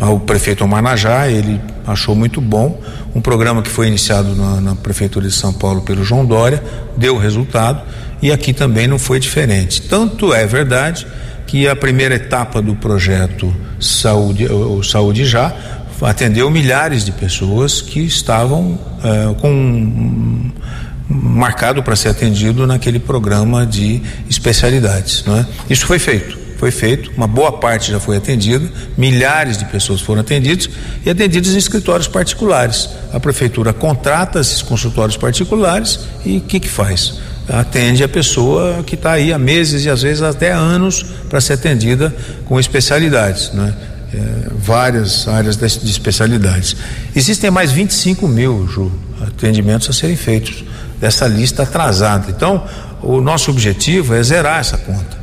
ao 0.00 0.20
prefeito 0.20 0.66
Manajá, 0.66 1.28
ele 1.28 1.60
achou 1.86 2.14
muito 2.14 2.40
bom, 2.40 2.80
um 3.14 3.20
programa 3.20 3.62
que 3.62 3.70
foi 3.70 3.88
iniciado 3.88 4.34
na, 4.34 4.60
na 4.60 4.74
prefeitura 4.74 5.26
de 5.26 5.34
São 5.34 5.52
Paulo 5.52 5.82
pelo 5.82 6.04
João 6.04 6.24
Dória, 6.24 6.62
deu 6.96 7.16
resultado 7.16 7.82
e 8.20 8.32
aqui 8.32 8.52
também 8.52 8.86
não 8.86 8.98
foi 8.98 9.20
diferente. 9.20 9.82
Tanto 9.82 10.32
é 10.32 10.46
verdade 10.46 11.06
que 11.46 11.68
a 11.68 11.76
primeira 11.76 12.14
etapa 12.14 12.60
do 12.60 12.74
projeto 12.74 13.54
Saúde, 13.78 14.46
o 14.46 14.82
Saúde 14.82 15.24
Já 15.24 15.54
atendeu 16.02 16.50
milhares 16.50 17.04
de 17.04 17.12
pessoas 17.12 17.80
que 17.80 18.00
estavam 18.00 18.72
uh, 18.72 19.34
com 19.40 19.50
um, 19.50 20.50
marcado 21.08 21.82
para 21.82 21.94
ser 21.96 22.08
atendido 22.08 22.66
naquele 22.66 22.98
programa 22.98 23.64
de 23.64 24.02
especialidades, 24.28 25.24
não 25.24 25.38
é? 25.38 25.46
Isso 25.70 25.86
foi 25.86 25.98
feito, 25.98 26.36
foi 26.56 26.70
feito, 26.70 27.10
uma 27.16 27.26
boa 27.26 27.52
parte 27.52 27.92
já 27.92 28.00
foi 28.00 28.16
atendida, 28.16 28.66
milhares 28.96 29.58
de 29.58 29.64
pessoas 29.66 30.00
foram 30.00 30.20
atendidas 30.20 30.68
e 31.04 31.10
atendidas 31.10 31.54
em 31.54 31.58
escritórios 31.58 32.08
particulares. 32.08 32.88
A 33.12 33.20
prefeitura 33.20 33.72
contrata 33.72 34.40
esses 34.40 34.62
consultórios 34.62 35.16
particulares 35.16 36.00
e 36.24 36.38
o 36.38 36.40
que 36.40 36.60
que 36.60 36.68
faz? 36.68 37.14
atende 37.48 38.02
a 38.02 38.08
pessoa 38.08 38.82
que 38.82 38.94
está 38.94 39.12
aí 39.12 39.32
há 39.32 39.38
meses 39.38 39.84
e 39.84 39.90
às 39.90 40.02
vezes 40.02 40.22
até 40.22 40.52
anos 40.52 41.04
para 41.28 41.40
ser 41.40 41.54
atendida 41.54 42.14
com 42.44 42.58
especialidades, 42.58 43.52
né? 43.52 43.74
É, 44.14 44.50
várias 44.56 45.26
áreas 45.26 45.56
de, 45.56 45.66
de, 45.66 45.90
especialidades. 45.90 46.76
Existem 47.14 47.50
mais 47.50 47.72
25 47.72 48.26
mil 48.28 48.66
Ju, 48.68 48.90
atendimentos 49.20 49.90
a 49.90 49.92
serem 49.92 50.16
feitos 50.16 50.64
dessa 51.00 51.26
lista 51.26 51.64
atrasada. 51.64 52.26
Então, 52.30 52.64
o 53.02 53.20
nosso 53.20 53.50
objetivo 53.50 54.14
é 54.14 54.22
zerar 54.22 54.60
essa 54.60 54.78
conta. 54.78 55.15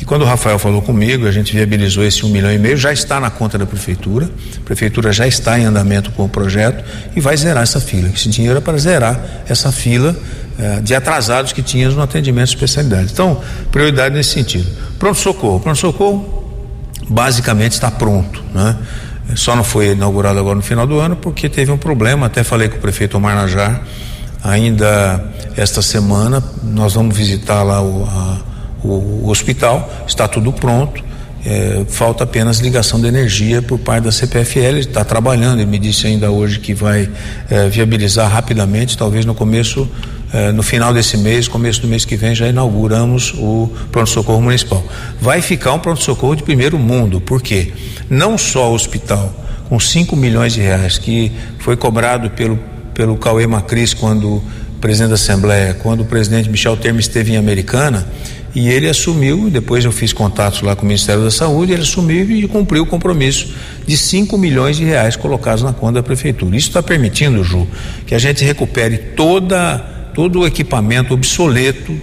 E 0.00 0.04
quando 0.04 0.22
o 0.22 0.24
Rafael 0.24 0.58
falou 0.58 0.82
comigo, 0.82 1.26
a 1.26 1.32
gente 1.32 1.54
viabilizou 1.54 2.04
esse 2.04 2.24
um 2.24 2.28
milhão 2.28 2.52
e 2.52 2.58
meio, 2.58 2.76
já 2.76 2.92
está 2.92 3.18
na 3.18 3.30
conta 3.30 3.56
da 3.56 3.64
prefeitura, 3.64 4.28
a 4.56 4.60
prefeitura 4.60 5.12
já 5.12 5.26
está 5.26 5.58
em 5.58 5.64
andamento 5.64 6.10
com 6.12 6.24
o 6.24 6.28
projeto 6.28 6.84
e 7.14 7.20
vai 7.20 7.36
zerar 7.36 7.62
essa 7.62 7.80
fila. 7.80 8.10
Esse 8.14 8.28
dinheiro 8.28 8.58
é 8.58 8.60
para 8.60 8.76
zerar 8.76 9.18
essa 9.48 9.72
fila 9.72 10.14
eh, 10.58 10.80
de 10.82 10.94
atrasados 10.94 11.52
que 11.52 11.62
tínhamos 11.62 11.96
no 11.96 12.02
atendimento 12.02 12.48
de 12.48 12.54
especialidade. 12.54 13.10
Então, 13.12 13.40
prioridade 13.72 14.14
nesse 14.14 14.30
sentido. 14.30 14.66
Pronto-socorro. 14.98 15.60
Pronto-socorro 15.60 16.44
basicamente 17.08 17.72
está 17.72 17.90
pronto, 17.90 18.42
né? 18.54 18.76
Só 19.34 19.56
não 19.56 19.64
foi 19.64 19.92
inaugurado 19.92 20.38
agora 20.38 20.54
no 20.54 20.62
final 20.62 20.86
do 20.86 20.98
ano 21.00 21.16
porque 21.16 21.48
teve 21.48 21.70
um 21.70 21.76
problema, 21.76 22.26
até 22.26 22.44
falei 22.44 22.68
com 22.68 22.76
o 22.76 22.80
prefeito 22.80 23.16
Omar 23.16 23.34
Najar, 23.34 23.82
ainda 24.42 25.24
esta 25.56 25.82
semana 25.82 26.42
nós 26.62 26.94
vamos 26.94 27.16
visitar 27.16 27.62
lá 27.62 27.82
o, 27.82 28.04
a, 28.04 28.38
o, 28.92 29.28
hospital, 29.28 30.04
está 30.06 30.26
tudo 30.28 30.52
pronto, 30.52 31.02
é, 31.44 31.84
falta 31.88 32.24
apenas 32.24 32.58
ligação 32.58 33.00
de 33.00 33.06
energia 33.06 33.62
por 33.62 33.78
parte 33.78 34.04
da 34.04 34.12
CPFL, 34.12 34.78
está 34.78 35.04
trabalhando, 35.04 35.60
ele 35.60 35.70
me 35.70 35.78
disse 35.78 36.06
ainda 36.06 36.30
hoje 36.30 36.58
que 36.58 36.74
vai 36.74 37.08
é, 37.48 37.68
viabilizar 37.68 38.30
rapidamente, 38.30 38.96
talvez 38.96 39.24
no 39.24 39.34
começo, 39.34 39.88
é, 40.32 40.50
no 40.50 40.62
final 40.62 40.92
desse 40.92 41.16
mês, 41.16 41.46
começo 41.46 41.80
do 41.80 41.86
mês 41.88 42.04
que 42.04 42.16
vem, 42.16 42.34
já 42.34 42.48
inauguramos 42.48 43.32
o 43.34 43.70
pronto-socorro 43.92 44.42
municipal. 44.42 44.84
Vai 45.20 45.40
ficar 45.40 45.72
um 45.72 45.78
pronto-socorro 45.78 46.34
de 46.34 46.42
primeiro 46.42 46.78
mundo, 46.78 47.20
porque 47.20 47.72
não 48.10 48.36
só 48.36 48.70
o 48.72 48.74
hospital, 48.74 49.32
com 49.68 49.78
5 49.78 50.16
milhões 50.16 50.52
de 50.52 50.60
reais, 50.60 50.98
que 50.98 51.30
foi 51.58 51.76
cobrado 51.76 52.30
pelo, 52.30 52.58
pelo 52.92 53.16
Cauê 53.16 53.46
Macris 53.46 53.94
quando 53.94 54.42
presidente 54.80 55.08
da 55.08 55.14
Assembleia, 55.14 55.74
quando 55.74 56.02
o 56.02 56.04
presidente 56.04 56.48
Michel 56.48 56.76
Temer 56.76 57.00
esteve 57.00 57.32
em 57.32 57.36
Americana, 57.36 58.06
E 58.54 58.68
ele 58.68 58.88
assumiu, 58.88 59.50
depois 59.50 59.84
eu 59.84 59.92
fiz 59.92 60.12
contatos 60.12 60.62
lá 60.62 60.74
com 60.74 60.82
o 60.82 60.86
Ministério 60.86 61.22
da 61.22 61.30
Saúde, 61.30 61.72
ele 61.72 61.82
assumiu 61.82 62.30
e 62.30 62.48
cumpriu 62.48 62.84
o 62.84 62.86
compromisso 62.86 63.54
de 63.86 63.96
5 63.96 64.38
milhões 64.38 64.76
de 64.76 64.84
reais 64.84 65.14
colocados 65.14 65.62
na 65.62 65.72
conta 65.72 65.94
da 65.94 66.02
prefeitura. 66.02 66.56
Isso 66.56 66.68
está 66.68 66.82
permitindo, 66.82 67.44
Ju, 67.44 67.66
que 68.06 68.14
a 68.14 68.18
gente 68.18 68.44
recupere 68.44 68.96
toda, 69.14 69.78
todo 70.14 70.40
o 70.40 70.46
equipamento 70.46 71.12
obsoleto, 71.12 71.94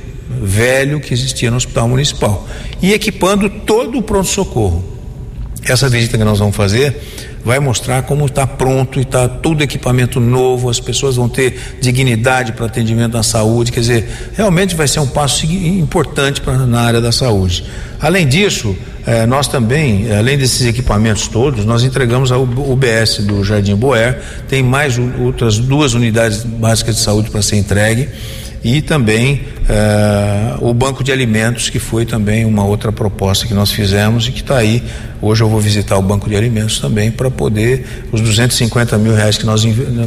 velho 0.41 0.99
que 0.99 1.13
existia 1.13 1.49
no 1.49 1.57
Hospital 1.57 1.87
Municipal. 1.87 2.47
E 2.81 2.93
equipando 2.93 3.49
todo 3.49 3.97
o 3.97 4.03
pronto-socorro. 4.03 4.92
Essa 5.65 5.87
visita 5.87 6.17
que 6.17 6.23
nós 6.23 6.39
vamos 6.39 6.55
fazer 6.55 6.95
vai 7.43 7.59
mostrar 7.59 8.03
como 8.03 8.25
está 8.25 8.47
pronto 8.47 8.99
e 8.99 9.01
está 9.01 9.27
todo 9.27 9.61
equipamento 9.61 10.19
novo, 10.19 10.69
as 10.69 10.79
pessoas 10.79 11.17
vão 11.17 11.27
ter 11.27 11.77
dignidade 11.81 12.53
para 12.53 12.65
atendimento 12.65 13.13
na 13.13 13.23
saúde, 13.23 13.71
quer 13.71 13.81
dizer, 13.81 14.07
realmente 14.33 14.75
vai 14.75 14.87
ser 14.87 14.99
um 14.99 15.07
passo 15.07 15.45
importante 15.45 16.39
pra, 16.39 16.57
na 16.57 16.81
área 16.81 17.01
da 17.01 17.11
saúde. 17.11 17.65
Além 17.99 18.27
disso, 18.27 18.75
eh, 19.05 19.25
nós 19.25 19.47
também, 19.47 20.09
além 20.13 20.37
desses 20.37 20.65
equipamentos 20.65 21.27
todos, 21.27 21.65
nós 21.65 21.83
entregamos 21.83 22.31
a 22.31 22.37
UBS 22.37 23.19
do 23.19 23.43
Jardim 23.43 23.75
Boer, 23.75 24.21
tem 24.47 24.63
mais 24.63 24.97
outras 24.97 25.57
duas 25.57 25.93
unidades 25.93 26.43
básicas 26.43 26.95
de 26.95 27.01
saúde 27.01 27.29
para 27.29 27.41
ser 27.41 27.57
entregue 27.57 28.09
e 28.63 28.81
também 28.81 29.41
uh, 29.63 30.67
o 30.67 30.73
banco 30.73 31.03
de 31.03 31.11
alimentos, 31.11 31.69
que 31.69 31.79
foi 31.79 32.05
também 32.05 32.45
uma 32.45 32.63
outra 32.63 32.91
proposta 32.91 33.45
que 33.45 33.53
nós 33.53 33.71
fizemos 33.71 34.27
e 34.27 34.31
que 34.31 34.41
está 34.41 34.57
aí. 34.57 34.81
Hoje 35.21 35.43
eu 35.43 35.49
vou 35.49 35.59
visitar 35.59 35.97
o 35.97 36.01
banco 36.01 36.29
de 36.29 36.35
alimentos 36.35 36.79
também 36.79 37.11
para 37.11 37.29
poder 37.29 38.07
os 38.11 38.21
250 38.21 38.97
mil 38.97 39.13
reais 39.13 39.37
que 39.37 39.45
nós 39.45 39.63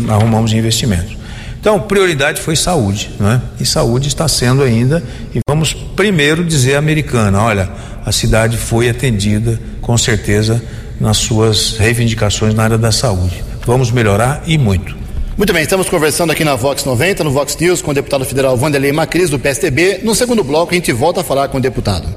arrumamos 0.08 0.50
de 0.50 0.56
investimento. 0.56 1.16
Então, 1.60 1.80
prioridade 1.80 2.40
foi 2.40 2.54
saúde, 2.54 3.10
né? 3.18 3.42
E 3.58 3.66
saúde 3.66 4.08
está 4.08 4.28
sendo 4.28 4.62
ainda. 4.62 5.02
E 5.34 5.40
vamos 5.48 5.72
primeiro 5.72 6.44
dizer 6.44 6.76
à 6.76 6.78
americana: 6.78 7.40
olha, 7.40 7.68
a 8.04 8.12
cidade 8.12 8.56
foi 8.56 8.88
atendida 8.88 9.60
com 9.80 9.98
certeza 9.98 10.62
nas 11.00 11.16
suas 11.18 11.76
reivindicações 11.76 12.54
na 12.54 12.62
área 12.62 12.78
da 12.78 12.92
saúde. 12.92 13.42
Vamos 13.66 13.90
melhorar 13.90 14.44
e 14.46 14.56
muito. 14.56 15.05
Muito 15.37 15.52
bem, 15.52 15.64
estamos 15.64 15.87
conversando 15.90 16.33
aqui 16.33 16.43
na 16.43 16.57
Vox 16.57 16.83
90, 16.83 17.23
no 17.23 17.31
Vox 17.31 17.55
News, 17.59 17.83
com 17.83 17.90
o 17.90 17.95
deputado 17.95 18.25
federal 18.25 18.57
Vanderlei 18.57 18.90
Macris, 18.90 19.28
do 19.28 19.38
PSDB. 19.38 20.00
No 20.02 20.14
segundo 20.14 20.43
bloco, 20.43 20.73
a 20.73 20.75
gente 20.75 20.90
volta 20.93 21.21
a 21.21 21.25
falar 21.25 21.49
com 21.49 21.59
o 21.59 21.61
deputado. 21.61 22.09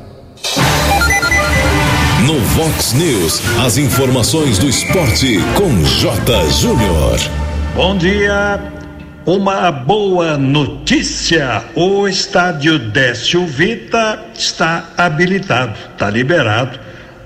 No 2.25 2.39
Vox 2.39 2.93
News, 2.93 3.41
as 3.59 3.77
informações 3.77 4.57
do 4.57 4.69
esporte 4.69 5.37
com 5.57 5.83
J. 5.83 6.49
Júnior. 6.61 7.19
Bom 7.75 7.97
dia. 7.97 8.57
Uma 9.25 9.69
boa 9.69 10.37
notícia: 10.37 11.61
o 11.75 12.07
estádio 12.07 12.79
Décio 12.79 13.45
Vita 13.45 14.27
está 14.33 14.91
habilitado, 14.95 15.77
está 15.91 16.09
liberado 16.09 16.79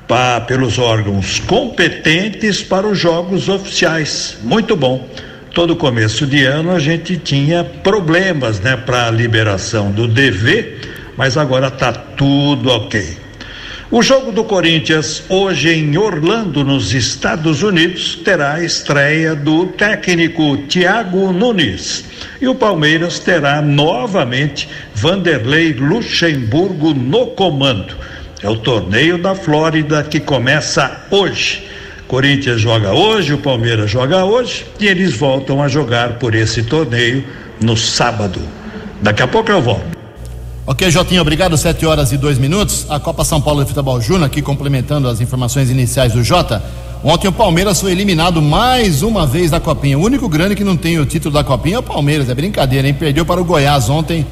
pra, 0.08 0.42
pelos 0.42 0.80
órgãos 0.80 1.38
competentes 1.42 2.64
para 2.64 2.88
os 2.88 2.98
jogos 2.98 3.48
oficiais. 3.48 4.40
Muito 4.42 4.76
bom 4.76 5.08
todo 5.54 5.76
começo 5.76 6.26
de 6.26 6.44
ano 6.44 6.72
a 6.72 6.80
gente 6.80 7.16
tinha 7.16 7.64
problemas, 7.64 8.60
né, 8.60 8.76
para 8.76 9.08
a 9.08 9.12
liberação 9.12 9.92
do 9.92 10.08
DV, 10.08 10.78
mas 11.16 11.38
agora 11.38 11.70
tá 11.70 11.94
tudo 11.94 12.70
ok. 12.70 13.18
O 13.92 14.02
jogo 14.02 14.32
do 14.32 14.44
Corinthians 14.44 15.24
hoje 15.30 15.70
em 15.70 15.96
Orlando, 15.96 16.64
nos 16.64 16.96
Estados 16.96 17.62
Unidos, 17.62 18.20
terá 18.26 18.54
a 18.54 18.64
estreia 18.64 19.36
do 19.36 19.68
técnico 19.68 20.58
Thiago 20.68 21.32
Nunes. 21.32 22.04
E 22.42 22.48
o 22.48 22.56
Palmeiras 22.56 23.20
terá 23.20 23.62
novamente 23.62 24.68
Vanderlei 24.96 25.74
Luxemburgo 25.74 26.96
no 26.96 27.28
comando. 27.28 27.96
É 28.42 28.50
o 28.50 28.58
torneio 28.58 29.20
da 29.20 29.36
Flórida 29.36 30.02
que 30.02 30.20
começa 30.20 31.06
hoje. 31.12 31.73
Corinthians 32.14 32.62
joga 32.62 32.94
hoje, 32.94 33.34
o 33.34 33.40
Palmeiras 33.40 33.90
joga 33.90 34.24
hoje 34.24 34.68
e 34.80 34.86
eles 34.86 35.18
voltam 35.18 35.64
a 35.64 35.68
jogar 35.68 36.20
por 36.20 36.36
esse 36.36 36.62
torneio 36.62 37.24
no 37.60 37.76
sábado. 37.76 38.40
Daqui 39.02 39.24
a 39.24 39.28
pouco 39.28 39.50
eu 39.50 39.60
volto. 39.60 39.98
Ok, 40.68 40.92
Jotinho, 40.92 41.24
obrigado. 41.24 41.58
Sete 41.58 41.88
horas 41.88 42.12
e 42.12 42.18
dois 42.18 42.38
minutos. 42.38 42.86
A 42.88 43.00
Copa 43.00 43.24
São 43.24 43.42
Paulo 43.42 43.64
de 43.64 43.70
Futebol 43.70 44.00
Júnior, 44.00 44.26
aqui 44.26 44.44
complementando 44.44 45.08
as 45.08 45.22
informações 45.22 45.72
iniciais 45.72 46.14
do 46.14 46.24
Jota. 46.24 46.62
Ontem 47.04 47.28
o 47.28 47.32
Palmeiras 47.32 47.82
foi 47.82 47.92
eliminado 47.92 48.44
mais 48.44 49.02
uma 49.02 49.26
vez 49.26 49.50
da 49.50 49.60
Copinha. 49.60 49.98
O 49.98 50.04
único 50.04 50.30
grande 50.30 50.54
que 50.54 50.64
não 50.64 50.78
tem 50.78 51.00
o 51.00 51.08
título 51.08 51.34
da 51.34 51.44
Copinha 51.44 51.78
é 51.78 51.80
o 51.80 51.84
Palmeiras. 51.84 52.30
É 52.30 52.36
brincadeira, 52.36 52.88
hein? 52.88 52.94
Perdeu 52.94 53.26
para 53.26 53.42
o 53.42 53.44
Goiás 53.44 53.90
ontem 53.90 54.24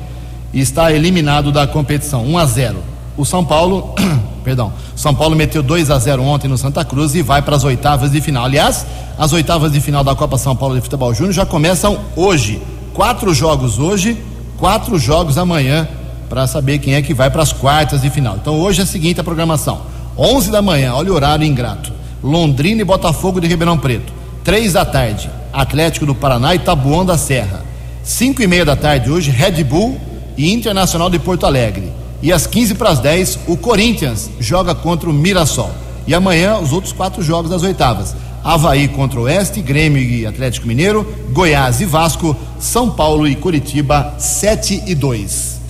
e 0.53 0.61
está 0.61 0.93
eliminado 0.93 1.51
da 1.51 1.65
competição. 1.65 2.27
1 2.27 2.37
a 2.37 2.45
0. 2.45 2.77
O 3.17 3.25
São 3.25 3.43
Paulo 3.43 3.95
perdão. 4.43 4.73
São 4.95 5.13
Paulo 5.13 5.35
meteu 5.35 5.63
2 5.63 5.89
a 5.89 5.97
0 5.97 6.23
ontem 6.23 6.47
no 6.47 6.57
Santa 6.57 6.83
Cruz 6.83 7.15
e 7.15 7.21
vai 7.21 7.41
para 7.41 7.55
as 7.55 7.63
oitavas 7.63 8.11
de 8.11 8.21
final. 8.21 8.45
Aliás, 8.45 8.85
as 9.17 9.33
oitavas 9.33 9.71
de 9.71 9.79
final 9.79 10.03
da 10.03 10.15
Copa 10.15 10.37
São 10.37 10.55
Paulo 10.55 10.75
de 10.75 10.81
Futebol 10.81 11.13
Júnior 11.13 11.33
já 11.33 11.45
começam 11.45 11.99
hoje. 12.15 12.61
Quatro 12.93 13.33
jogos 13.33 13.79
hoje, 13.79 14.17
quatro 14.57 14.99
jogos 14.99 15.37
amanhã 15.37 15.87
para 16.29 16.47
saber 16.47 16.79
quem 16.79 16.95
é 16.95 17.01
que 17.01 17.13
vai 17.13 17.29
para 17.29 17.41
as 17.41 17.51
quartas 17.51 18.01
de 18.01 18.09
final. 18.09 18.37
Então 18.41 18.59
hoje 18.59 18.79
é 18.79 18.83
a 18.83 18.87
seguinte 18.87 19.19
a 19.19 19.23
programação: 19.23 19.81
11 20.17 20.51
da 20.51 20.61
manhã, 20.61 20.93
olha 20.93 21.11
o 21.11 21.15
horário 21.15 21.45
ingrato. 21.45 21.91
Londrina 22.23 22.81
e 22.81 22.85
Botafogo 22.85 23.41
de 23.41 23.47
Ribeirão 23.47 23.77
Preto. 23.77 24.13
3 24.43 24.73
da 24.73 24.85
tarde, 24.85 25.29
Atlético 25.51 26.05
do 26.05 26.15
Paraná 26.15 26.55
e 26.55 26.59
Tabuão 26.59 27.05
da 27.05 27.17
Serra. 27.17 27.63
5 28.03 28.41
e 28.41 28.47
meia 28.47 28.65
da 28.65 28.75
tarde 28.75 29.11
hoje, 29.11 29.29
Red 29.29 29.63
Bull 29.63 29.99
e 30.37 30.51
Internacional 30.51 31.09
de 31.09 31.19
Porto 31.19 31.45
Alegre. 31.45 32.00
E 32.21 32.31
às 32.31 32.45
15 32.45 32.75
para 32.75 32.89
as 32.89 32.99
10, 32.99 33.39
o 33.47 33.57
Corinthians 33.57 34.29
joga 34.39 34.75
contra 34.75 35.09
o 35.09 35.13
Mirassol. 35.13 35.71
E 36.05 36.13
amanhã, 36.13 36.57
os 36.59 36.71
outros 36.71 36.93
quatro 36.93 37.23
jogos 37.23 37.49
das 37.49 37.63
oitavas: 37.63 38.15
Havaí 38.43 38.87
contra 38.87 39.19
o 39.19 39.23
Oeste, 39.23 39.61
Grêmio 39.61 40.01
e 40.01 40.25
Atlético 40.25 40.67
Mineiro, 40.67 41.07
Goiás 41.31 41.81
e 41.81 41.85
Vasco, 41.85 42.35
São 42.59 42.89
Paulo 42.89 43.27
e 43.27 43.35
Curitiba, 43.35 44.15
7 44.17 44.83
e 44.85 44.95
2. 44.95 45.61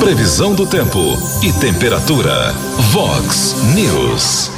Previsão 0.00 0.54
do 0.54 0.66
tempo 0.66 0.98
e 1.42 1.52
temperatura. 1.52 2.52
Vox 2.90 3.56
News. 3.74 4.50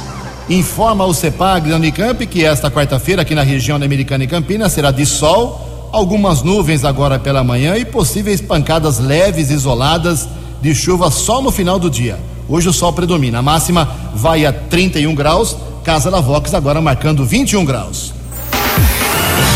Informa 0.49 1.05
o 1.05 1.13
CEPAG 1.13 1.69
da 1.69 1.75
Unicamp 1.75 2.25
que 2.25 2.45
esta 2.45 2.71
quarta-feira, 2.71 3.21
aqui 3.21 3.35
na 3.35 3.43
região 3.43 3.77
da 3.77 3.85
Americana 3.85 4.23
e 4.23 4.27
Campinas, 4.27 4.71
será 4.71 4.91
de 4.91 5.05
sol, 5.05 5.89
algumas 5.91 6.41
nuvens 6.41 6.85
agora 6.85 7.19
pela 7.19 7.43
manhã 7.43 7.75
e 7.75 7.83
possíveis 7.83 8.39
pancadas 8.39 8.97
leves 8.99 9.49
isoladas 9.49 10.27
de 10.61 10.73
chuva 10.73 11.11
só 11.11 11.41
no 11.41 11.51
final 11.51 11.79
do 11.79 11.89
dia. 11.89 12.19
Hoje 12.47 12.69
o 12.69 12.73
sol 12.73 12.93
predomina. 12.93 13.39
A 13.39 13.41
máxima 13.41 13.89
vai 14.13 14.45
a 14.45 14.53
31 14.53 15.13
graus. 15.13 15.55
Casa 15.83 16.09
da 16.09 16.19
Vox 16.19 16.53
agora 16.53 16.81
marcando 16.81 17.25
21 17.25 17.65
graus. 17.65 18.13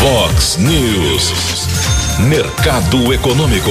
Vox 0.00 0.58
News. 0.58 1.32
Mercado 2.28 3.12
Econômico. 3.12 3.70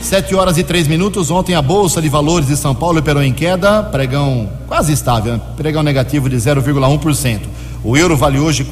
7 0.00 0.34
horas 0.34 0.58
e 0.58 0.64
três 0.64 0.86
minutos. 0.86 1.30
Ontem 1.30 1.54
a 1.54 1.62
Bolsa 1.62 2.00
de 2.00 2.08
Valores 2.08 2.48
de 2.48 2.56
São 2.56 2.74
Paulo 2.74 2.98
operou 2.98 3.22
em 3.22 3.32
queda, 3.32 3.82
pregão 3.82 4.48
quase 4.66 4.92
estável, 4.92 5.40
pregão 5.56 5.82
negativo 5.82 6.28
de 6.28 6.36
0,1%. 6.36 7.40
O 7.82 7.96
euro 7.96 8.16
vale 8.16 8.38
hoje 8.38 8.64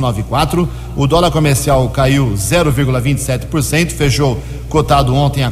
nove 0.00 0.22
quatro. 0.22 0.68
O 0.96 1.06
dólar 1.06 1.30
comercial 1.30 1.88
caiu 1.90 2.32
0,27%, 2.36 3.90
fechou 3.90 4.40
cotado 4.68 5.14
ontem 5.14 5.44
a 5.44 5.50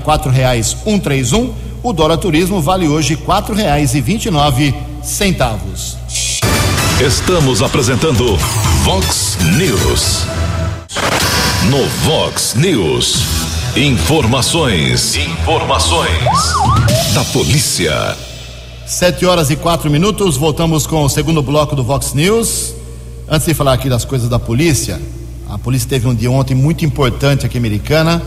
três 0.99 1.33
um. 1.33 1.53
O 1.83 1.93
dólar 1.93 2.19
turismo 2.19 2.61
vale 2.61 2.89
hoje 2.89 3.17
nove 4.31 4.75
centavos. 5.03 5.97
Estamos 7.01 7.63
apresentando 7.63 8.37
Vox 8.83 9.39
News. 9.57 10.27
No 11.71 11.87
Vox 12.05 12.55
News, 12.55 13.23
informações, 13.77 15.17
informações 15.17 16.55
da 17.15 17.25
polícia. 17.33 18.17
Sete 18.87 19.27
horas 19.27 19.51
e 19.51 19.57
quatro 19.57 19.91
minutos, 19.91 20.37
voltamos 20.37 20.87
com 20.87 21.03
o 21.03 21.09
segundo 21.09 21.43
bloco 21.43 21.75
do 21.75 21.83
Vox 21.83 22.15
News. 22.15 22.73
Antes 23.29 23.45
de 23.45 23.53
falar 23.53 23.73
aqui 23.73 23.89
das 23.89 24.05
coisas 24.05 24.29
da 24.29 24.39
polícia, 24.39 25.03
a 25.51 25.59
polícia 25.59 25.89
teve 25.89 26.07
um 26.07 26.15
dia 26.15 26.31
ontem 26.31 26.55
muito 26.55 26.85
importante 26.85 27.45
aqui 27.45 27.59
americana, 27.59 28.23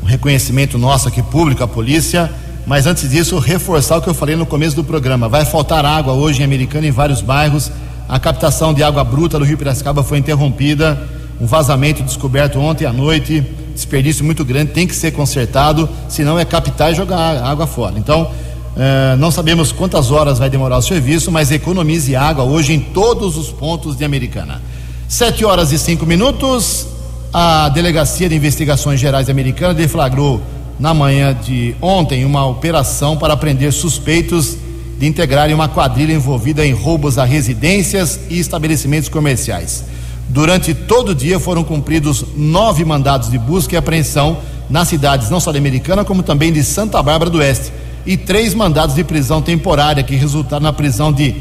um 0.00 0.06
reconhecimento 0.06 0.78
nosso 0.78 1.08
aqui 1.08 1.20
público, 1.20 1.64
a 1.64 1.66
polícia. 1.66 2.30
Mas 2.64 2.86
antes 2.86 3.10
disso, 3.10 3.40
reforçar 3.40 3.96
o 3.96 4.00
que 4.00 4.08
eu 4.08 4.14
falei 4.14 4.36
no 4.36 4.46
começo 4.46 4.76
do 4.76 4.84
programa. 4.84 5.28
Vai 5.28 5.44
faltar 5.44 5.84
água 5.84 6.12
hoje 6.12 6.42
em 6.42 6.44
Americana 6.44 6.86
em 6.86 6.92
vários 6.92 7.20
bairros. 7.20 7.68
A 8.08 8.20
captação 8.20 8.72
de 8.72 8.84
água 8.84 9.02
bruta 9.02 9.36
do 9.36 9.44
Rio 9.44 9.58
Piracicaba 9.58 10.04
foi 10.04 10.18
interrompida. 10.18 10.96
Um 11.40 11.46
vazamento 11.46 12.04
descoberto 12.04 12.60
ontem 12.60 12.84
à 12.84 12.92
noite, 12.92 13.44
desperdício 13.74 14.24
muito 14.24 14.44
grande, 14.44 14.70
tem 14.70 14.86
que 14.86 14.94
ser 14.94 15.10
consertado, 15.10 15.88
senão 16.08 16.38
é 16.38 16.44
captar 16.44 16.92
e 16.92 16.94
jogar 16.94 17.42
água 17.42 17.66
fora. 17.66 17.98
Então, 17.98 18.30
Uh, 18.78 19.16
não 19.16 19.32
sabemos 19.32 19.72
quantas 19.72 20.12
horas 20.12 20.38
vai 20.38 20.48
demorar 20.48 20.78
o 20.78 20.82
serviço, 20.82 21.32
mas 21.32 21.50
economize 21.50 22.14
água 22.14 22.44
hoje 22.44 22.72
em 22.72 22.78
todos 22.78 23.36
os 23.36 23.50
pontos 23.50 23.96
de 23.96 24.04
Americana. 24.04 24.62
Sete 25.08 25.44
horas 25.44 25.72
e 25.72 25.78
cinco 25.80 26.06
minutos. 26.06 26.86
A 27.34 27.68
Delegacia 27.70 28.28
de 28.28 28.36
Investigações 28.36 29.00
Gerais 29.00 29.26
de 29.26 29.32
Americana 29.32 29.74
deflagrou 29.74 30.40
na 30.78 30.94
manhã 30.94 31.34
de 31.34 31.74
ontem 31.82 32.24
uma 32.24 32.46
operação 32.46 33.16
para 33.16 33.36
prender 33.36 33.72
suspeitos 33.72 34.56
de 34.96 35.06
integrarem 35.06 35.56
uma 35.56 35.68
quadrilha 35.68 36.12
envolvida 36.12 36.64
em 36.64 36.72
roubos 36.72 37.18
a 37.18 37.24
residências 37.24 38.20
e 38.30 38.38
estabelecimentos 38.38 39.08
comerciais. 39.08 39.84
Durante 40.28 40.72
todo 40.72 41.08
o 41.08 41.14
dia 41.16 41.40
foram 41.40 41.64
cumpridos 41.64 42.24
nove 42.36 42.84
mandados 42.84 43.28
de 43.28 43.38
busca 43.38 43.74
e 43.74 43.76
apreensão 43.76 44.38
nas 44.70 44.86
cidades 44.86 45.30
não 45.30 45.40
só 45.40 45.50
de 45.50 45.58
Americana, 45.58 46.04
como 46.04 46.22
também 46.22 46.52
de 46.52 46.62
Santa 46.62 47.02
Bárbara 47.02 47.30
do 47.30 47.38
Oeste, 47.38 47.72
e 48.08 48.16
três 48.16 48.54
mandados 48.54 48.94
de 48.94 49.04
prisão 49.04 49.42
temporária 49.42 50.02
que 50.02 50.16
resultaram 50.16 50.62
na 50.62 50.72
prisão 50.72 51.12
de 51.12 51.36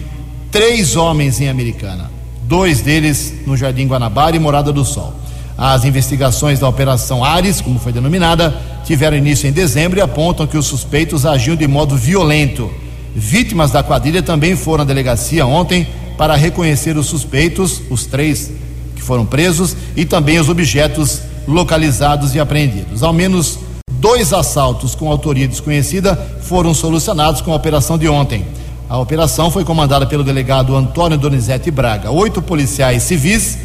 três 0.51 0.97
homens 0.97 1.39
em 1.39 1.47
Americana, 1.47 2.11
dois 2.43 2.81
deles 2.81 3.35
no 3.47 3.55
Jardim 3.55 3.87
Guanabara 3.87 4.35
e 4.35 4.39
Morada 4.39 4.73
do 4.73 4.83
Sol. 4.83 5.13
As 5.57 5.85
investigações 5.85 6.59
da 6.59 6.67
Operação 6.67 7.23
Ares, 7.23 7.61
como 7.61 7.79
foi 7.79 7.93
denominada, 7.93 8.53
tiveram 8.83 9.15
início 9.15 9.47
em 9.47 9.53
dezembro 9.53 9.97
e 9.97 10.01
apontam 10.01 10.45
que 10.45 10.57
os 10.57 10.65
suspeitos 10.65 11.25
agiam 11.25 11.55
de 11.55 11.65
modo 11.69 11.95
violento. 11.95 12.69
Vítimas 13.15 13.71
da 13.71 13.81
quadrilha 13.81 14.21
também 14.21 14.57
foram 14.57 14.81
à 14.81 14.85
delegacia 14.85 15.45
ontem 15.45 15.87
para 16.17 16.35
reconhecer 16.35 16.97
os 16.97 17.05
suspeitos, 17.05 17.81
os 17.89 18.05
três 18.05 18.51
que 18.93 19.01
foram 19.01 19.25
presos, 19.25 19.73
e 19.95 20.03
também 20.03 20.37
os 20.37 20.49
objetos 20.49 21.21
localizados 21.47 22.35
e 22.35 22.41
apreendidos. 22.41 23.03
Ao 23.03 23.13
menos 23.13 23.57
dois 23.99 24.31
assaltos 24.31 24.95
com 24.95 25.11
autoria 25.11 25.47
desconhecida 25.47 26.15
foram 26.41 26.73
solucionados 26.73 27.41
com 27.41 27.51
a 27.51 27.55
operação 27.55 27.97
de 27.97 28.07
ontem. 28.07 28.45
A 28.89 28.97
operação 28.97 29.51
foi 29.51 29.65
comandada 29.65 30.05
pelo 30.05 30.23
delegado 30.23 30.75
Antônio 30.75 31.17
Donizete 31.17 31.69
Braga. 31.69 32.09
Oito 32.11 32.41
policiais 32.41 33.03
civis 33.03 33.57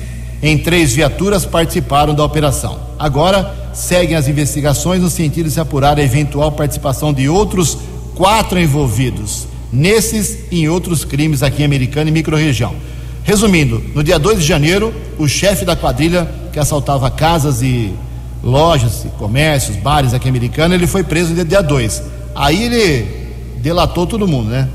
em 0.42 0.58
três 0.58 0.92
viaturas 0.92 1.44
participaram 1.44 2.14
da 2.14 2.24
operação. 2.24 2.80
Agora 2.98 3.54
seguem 3.72 4.16
as 4.16 4.26
investigações 4.26 5.00
no 5.00 5.08
sentido 5.08 5.46
de 5.46 5.52
se 5.52 5.60
apurar 5.60 5.98
a 5.98 6.02
eventual 6.02 6.50
participação 6.50 7.12
de 7.12 7.28
outros 7.28 7.78
quatro 8.14 8.58
envolvidos 8.58 9.46
nesses 9.72 10.38
e 10.50 10.62
em 10.62 10.68
outros 10.68 11.04
crimes 11.04 11.42
aqui 11.42 11.62
em 11.62 11.64
Americana 11.64 12.10
e 12.10 12.12
microrregião. 12.12 12.74
Resumindo, 13.22 13.82
no 13.94 14.02
dia 14.02 14.18
2 14.18 14.40
de 14.40 14.46
janeiro, 14.46 14.92
o 15.18 15.28
chefe 15.28 15.64
da 15.64 15.76
quadrilha 15.76 16.28
que 16.52 16.58
assaltava 16.58 17.08
casas 17.10 17.62
e 17.62 17.94
lojas, 18.42 19.07
comércios, 19.18 19.76
bares 19.76 20.12
aqui 20.12 20.28
Americana, 20.28 20.74
ele 20.74 20.87
foi 20.87 21.05
preso 21.05 21.33
no 21.33 21.44
dia 21.44 21.62
2. 21.62 22.02
Aí 22.35 22.64
ele 22.64 23.22
delatou 23.59 24.07
todo 24.07 24.26
mundo, 24.26 24.50
né? 24.50 24.68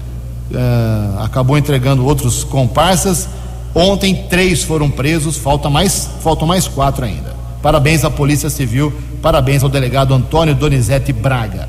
Uh, 0.50 1.24
acabou 1.24 1.58
entregando 1.58 2.06
outros 2.06 2.44
comparsas. 2.44 3.28
Ontem 3.76 4.26
três 4.30 4.64
foram 4.64 4.90
presos, 4.90 5.38
falta 5.38 5.70
mais, 5.70 6.10
faltam 6.22 6.48
mais 6.48 6.68
quatro 6.68 7.06
ainda. 7.06 7.36
Parabéns 7.62 8.06
à 8.06 8.10
Polícia 8.10 8.50
Civil, 8.50 8.94
parabéns 9.22 9.62
ao 9.62 9.70
delegado 9.70 10.14
Antônio 10.14 10.56
Donizete 10.56 11.12
Braga. 11.12 11.68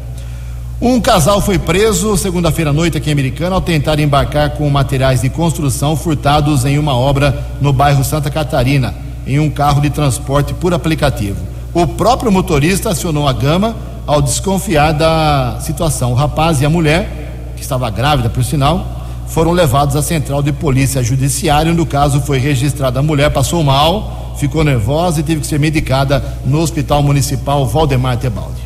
Um 0.81 1.01
casal 1.01 1.41
foi 1.41 1.59
preso 1.59 2.17
segunda-feira 2.17 2.71
à 2.71 2.73
noite 2.73 2.97
aqui 2.97 3.11
em 3.11 3.13
Americana 3.13 3.57
ao 3.57 3.61
tentar 3.61 3.99
embarcar 3.99 4.51
com 4.51 4.71
materiais 4.71 5.23
de 5.23 5.29
construção 5.29 5.97
furtados 5.97 6.65
em 6.65 6.79
uma 6.79 6.95
obra 6.95 7.47
no 7.61 7.73
bairro 7.73 8.05
Santa 8.05 8.31
Catarina, 8.31 8.95
em 9.27 9.41
um 9.41 9.51
carro 9.51 9.81
de 9.81 9.91
transporte 9.91 10.55
por 10.55 10.73
aplicativo. 10.73 11.48
O 11.75 11.87
próprio 11.87 12.33
motorista 12.33 12.91
acionou 12.91 13.29
a 13.29 13.33
gama 13.33 13.77
ao 14.07 14.23
desconfiar 14.23 14.93
da 14.93 15.59
situação. 15.61 16.13
O 16.13 16.15
rapaz 16.15 16.63
e 16.63 16.67
a 16.67 16.71
mulher, 16.71 17.53
que 17.57 17.63
estava 17.63 17.91
grávida 17.91 18.31
por 18.31 18.43
sinal, 18.43 18.87
foram 19.27 19.53
levados 19.53 19.95
à 19.95 20.03
central 20.03 20.43
de 20.43 20.51
polícia 20.51 21.03
judiciária, 21.03 21.71
onde 21.71 21.81
o 21.81 21.87
caso 21.87 22.21
foi 22.23 22.39
registrado. 22.39 22.99
A 22.99 23.03
mulher 23.03 23.31
passou 23.31 23.63
mal, 23.63 24.35
ficou 24.39 24.65
nervosa 24.65 25.21
e 25.21 25.23
teve 25.23 25.43
que 25.43 25.47
ser 25.47 25.61
medicada 25.61 26.25
no 26.47 26.59
Hospital 26.61 27.03
Municipal 27.03 27.67
Valdemar 27.67 28.17
Tebaldi. 28.17 28.63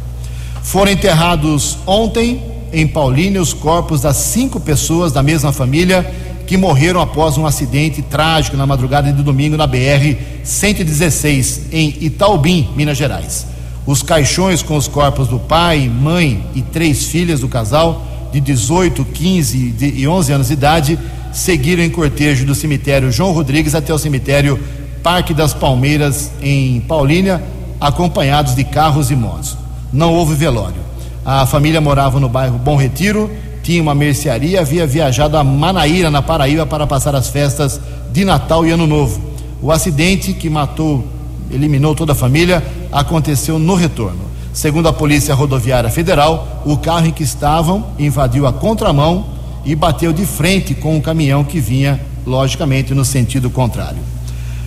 Foram 0.63 0.93
enterrados 0.93 1.79
ontem 1.85 2.41
em 2.73 2.87
Paulínia 2.87 3.43
os 3.43 3.53
corpos 3.53 4.03
das 4.03 4.17
cinco 4.17 4.61
pessoas 4.61 5.13
da 5.13 5.23
mesma 5.23 5.53
família 5.53 6.09
que 6.53 6.57
morreram 6.59 7.01
após 7.01 7.39
um 7.39 7.47
acidente 7.47 8.03
trágico 8.03 8.59
na 8.59 8.67
madrugada 8.67 9.11
de 9.11 9.23
domingo 9.23 9.57
na 9.57 9.67
BR 9.67 10.19
116 10.45 11.63
em 11.73 11.97
Itaubim, 11.99 12.69
Minas 12.77 12.99
Gerais. 12.99 13.47
Os 13.87 14.03
caixões 14.03 14.63
com 14.63 14.77
os 14.77 14.87
corpos 14.87 15.29
do 15.29 15.39
pai, 15.39 15.89
mãe 15.89 16.45
e 16.55 16.61
três 16.61 17.07
filhas 17.07 17.41
do 17.41 17.49
casal 17.49 18.05
de 18.31 18.39
18, 18.39 19.03
15 19.03 19.77
e 19.81 20.07
11 20.07 20.33
anos 20.35 20.49
de 20.49 20.53
idade 20.53 20.99
seguiram 21.33 21.83
em 21.83 21.89
cortejo 21.89 22.45
do 22.45 22.55
cemitério 22.55 23.11
João 23.11 23.33
Rodrigues 23.33 23.75
até 23.75 23.95
o 23.95 23.97
cemitério 23.97 24.61
Parque 25.03 25.33
das 25.33 25.55
Palmeiras 25.55 26.33
em 26.43 26.81
Paulínia, 26.81 27.43
acompanhados 27.81 28.55
de 28.55 28.63
carros 28.63 29.11
e 29.11 29.17
motos 29.17 29.57
não 29.91 30.13
houve 30.13 30.35
velório. 30.35 30.83
A 31.25 31.47
família 31.47 31.81
morava 31.81 32.21
no 32.21 32.29
bairro 32.29 32.59
Bom 32.59 32.77
Retiro, 32.77 33.31
tinha 33.63 33.81
uma 33.81 33.95
mercearia, 33.95 34.61
havia 34.61 34.87
viajado 34.87 35.37
a 35.37 35.45
Manaíra, 35.45 36.11
na 36.11 36.21
Paraíba, 36.21 36.67
para 36.67 36.87
passar 36.87 37.15
as 37.15 37.29
festas 37.29 37.81
de 38.13 38.25
Natal 38.25 38.67
e 38.67 38.71
Ano 38.71 38.87
Novo. 38.87 39.21
O 39.63 39.71
acidente 39.71 40.33
que 40.33 40.51
matou, 40.51 41.07
eliminou 41.51 41.95
toda 41.95 42.13
a 42.13 42.17
família, 42.17 42.63
aconteceu 42.91 43.59
no 43.59 43.75
retorno. 43.75 44.33
Segundo 44.53 44.89
a 44.89 44.93
Polícia 44.93 45.35
Rodoviária 45.35 45.89
Federal, 45.89 46.63
o 46.67 46.77
carro 46.77 47.07
em 47.07 47.13
que 47.13 47.23
estavam 47.23 47.87
invadiu 47.99 48.47
a 48.47 48.53
contramão 48.53 49.27
e 49.65 49.77
bateu 49.77 50.13
de 50.13 50.27
frente 50.27 50.75
com 50.75 50.97
um 50.97 51.01
caminhão 51.01 51.45
que 51.45 51.61
vinha, 51.61 52.01
logicamente, 52.27 52.93
no 52.93 53.05
sentido 53.05 53.49
contrário. 53.49 54.01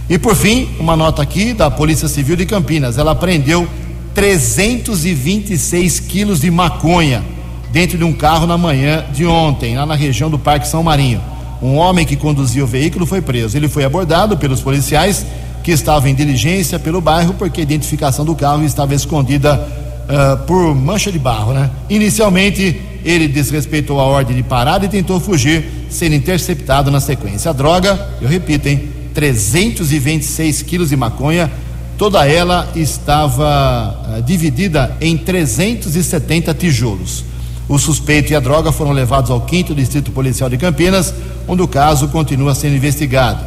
E 0.10 0.18
por 0.18 0.36
fim, 0.36 0.70
uma 0.80 0.96
nota 0.96 1.22
aqui 1.22 1.54
da 1.54 1.70
Polícia 1.70 2.08
Civil 2.08 2.38
de 2.38 2.46
Campinas. 2.46 2.98
Ela 2.98 3.14
prendeu 3.14 3.68
326 4.14 6.00
quilos 6.00 6.40
de 6.40 6.50
maconha 6.50 7.35
dentro 7.76 7.98
de 7.98 8.06
um 8.06 8.14
carro 8.14 8.48
na 8.48 8.58
manhã 8.58 9.04
de 9.12 9.26
ontem, 9.26 9.76
lá 9.76 9.86
na 9.86 9.96
região 9.96 10.30
do 10.30 10.40
Parque 10.40 10.66
São 10.66 10.82
Marinho. 10.82 11.20
Um 11.62 11.76
homem 11.76 12.06
que 12.06 12.16
conduzia 12.16 12.64
o 12.64 12.68
veículo 12.68 13.06
foi 13.06 13.22
preso. 13.22 13.58
Ele 13.58 13.68
foi 13.68 13.84
abordado 13.84 14.38
pelos 14.38 14.62
policiais 14.62 15.26
que 15.62 15.74
estavam 15.74 16.08
em 16.08 16.16
diligência 16.16 16.80
pelo 16.80 17.02
bairro 17.02 17.34
porque 17.34 17.60
a 17.60 17.64
identificação 17.64 18.24
do 18.24 18.34
carro 18.34 18.64
estava 18.64 18.96
escondida 18.96 19.68
uh, 20.08 20.38
por 20.46 20.74
mancha 20.74 21.12
de 21.12 21.20
barro, 21.20 21.52
né? 21.52 21.70
Inicialmente, 21.90 22.82
ele 23.04 23.28
desrespeitou 23.28 24.00
a 24.00 24.06
ordem 24.06 24.38
de 24.38 24.44
parada 24.44 24.86
e 24.86 24.88
tentou 24.88 25.20
fugir, 25.20 25.66
sendo 25.90 26.16
interceptado 26.16 26.90
na 26.90 27.02
sequência. 27.02 27.52
A 27.52 27.54
droga, 27.54 28.08
eu 28.22 28.30
repito, 28.30 28.70
hein? 28.70 28.88
326 29.14 30.62
quilos 30.62 30.90
de 30.92 30.96
maconha 30.96 31.52
Toda 31.98 32.28
ela 32.28 32.70
estava 32.76 34.18
uh, 34.18 34.22
dividida 34.22 34.98
em 35.00 35.16
370 35.16 36.54
tijolos. 36.54 37.24
O 37.68 37.80
suspeito 37.80 38.32
e 38.32 38.36
a 38.36 38.40
droga 38.40 38.72
foram 38.72 38.92
levados 38.92 39.32
ao 39.32 39.48
5 39.48 39.74
Distrito 39.74 40.12
Policial 40.12 40.50
de 40.50 40.58
Campinas, 40.58 41.14
onde 41.48 41.64
o 41.64 41.68
caso 41.68 42.08
continua 42.10 42.54
sendo 42.54 42.76
investigado. 42.76 43.44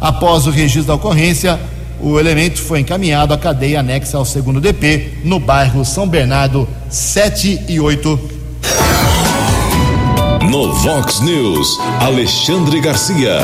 Após 0.00 0.46
o 0.46 0.50
registro 0.50 0.84
da 0.84 0.94
ocorrência, 0.94 1.58
o 2.00 2.20
elemento 2.20 2.60
foi 2.60 2.80
encaminhado 2.80 3.32
à 3.32 3.38
cadeia 3.38 3.80
anexa 3.80 4.18
ao 4.18 4.24
segundo 4.24 4.60
DP, 4.60 5.20
no 5.24 5.40
bairro 5.40 5.84
São 5.84 6.06
Bernardo, 6.06 6.68
7 6.90 7.62
e 7.66 7.80
8. 7.80 8.20
No 10.50 10.74
Vox 10.74 11.20
News, 11.20 11.78
Alexandre 12.00 12.80
Garcia. 12.82 13.38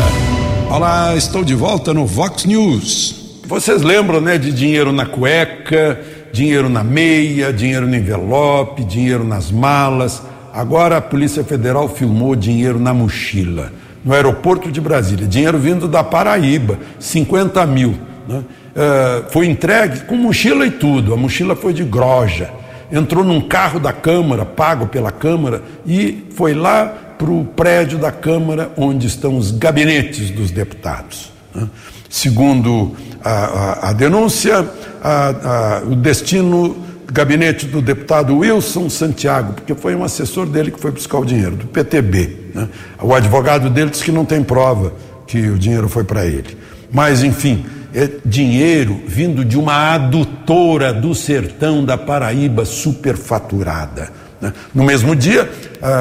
Olá, 0.71 1.17
estou 1.17 1.43
de 1.43 1.55
volta 1.55 1.95
no 1.95 2.05
Vox 2.05 2.45
News. 2.45 3.15
Vocês 3.47 3.83
lembram, 3.83 4.21
né, 4.21 4.37
de 4.37 4.53
dinheiro 4.53 4.93
na 4.93 5.07
cueca, 5.07 5.99
dinheiro 6.33 6.69
na 6.69 6.85
meia, 6.85 7.53
dinheiro 7.53 7.87
no 7.87 7.95
envelope, 7.95 8.85
dinheiro 8.85 9.25
nas 9.25 9.51
malas. 9.51 10.23
Agora 10.53 10.97
a 10.97 11.01
Polícia 11.01 11.45
Federal 11.45 11.89
filmou 11.89 12.35
dinheiro 12.35 12.79
na 12.79 12.93
mochila, 12.93 13.73
no 14.05 14.13
aeroporto 14.13 14.71
de 14.71 14.81
Brasília. 14.81 15.27
Dinheiro 15.27 15.59
vindo 15.59 15.87
da 15.87 16.03
Paraíba, 16.03 16.79
50 16.99 17.65
mil. 17.67 17.95
Né? 18.29 18.39
Uh, 18.71 19.31
foi 19.31 19.47
entregue 19.47 20.01
com 20.01 20.17
mochila 20.17 20.67
e 20.67 20.71
tudo. 20.71 21.15
A 21.15 21.17
mochila 21.17 21.55
foi 21.55 21.73
de 21.73 21.85
groja. 21.85 22.51
Entrou 22.91 23.23
num 23.23 23.41
carro 23.41 23.79
da 23.79 23.93
Câmara, 23.93 24.45
pago 24.45 24.87
pela 24.87 25.13
Câmara, 25.13 25.63
e 25.87 26.27
foi 26.35 26.55
lá 26.55 26.87
para 27.17 27.31
o 27.31 27.45
prédio 27.45 27.99
da 27.99 28.11
Câmara, 28.11 28.73
onde 28.77 29.07
estão 29.07 29.37
os 29.37 29.51
gabinetes 29.51 30.31
dos 30.31 30.51
deputados. 30.51 31.31
Né? 31.55 31.69
Segundo 32.09 32.97
a, 33.25 33.91
a, 33.91 33.93
denúncia, 33.93 34.69
a, 35.03 35.83
o 35.85 35.95
destino 35.95 36.77
gabinete 37.13 37.67
do 37.67 37.83
deputado 37.83 38.39
Wilson 38.39 38.89
Santiago, 38.89 39.55
porque 39.55 39.75
foi 39.75 39.95
um 39.95 40.05
assessor 40.05 40.47
dele 40.47 40.71
que 40.71 40.81
foi 40.81 40.91
buscar 40.91 41.19
o 41.19 41.25
dinheiro, 41.25 41.57
do 41.57 41.67
PTB. 41.67 42.53
Né? 42.55 42.69
O 43.03 43.15
advogado 43.15 43.69
dele 43.69 43.91
disse 43.91 44.05
que 44.05 44.13
não 44.13 44.25
tem 44.25 44.43
prova 44.43 44.93
que 45.27 45.49
o 45.49 45.59
dinheiro 45.59 45.89
foi 45.89 46.05
para 46.05 46.25
ele. 46.25 46.57
Mas, 46.93 47.23
enfim, 47.23 47.65
é 47.95 48.09
dinheiro 48.25 49.01
vindo 49.07 49.45
de 49.45 49.59
uma 49.59 49.95
adutora 49.95 50.93
do 50.93 51.15
sertão 51.15 51.85
da 51.85 51.99
Paraíba 51.99 52.65
superfaturada. 52.65 54.11
Né? 54.41 54.53
No 54.75 54.85
mesmo 54.85 55.15
dia, 55.15 55.51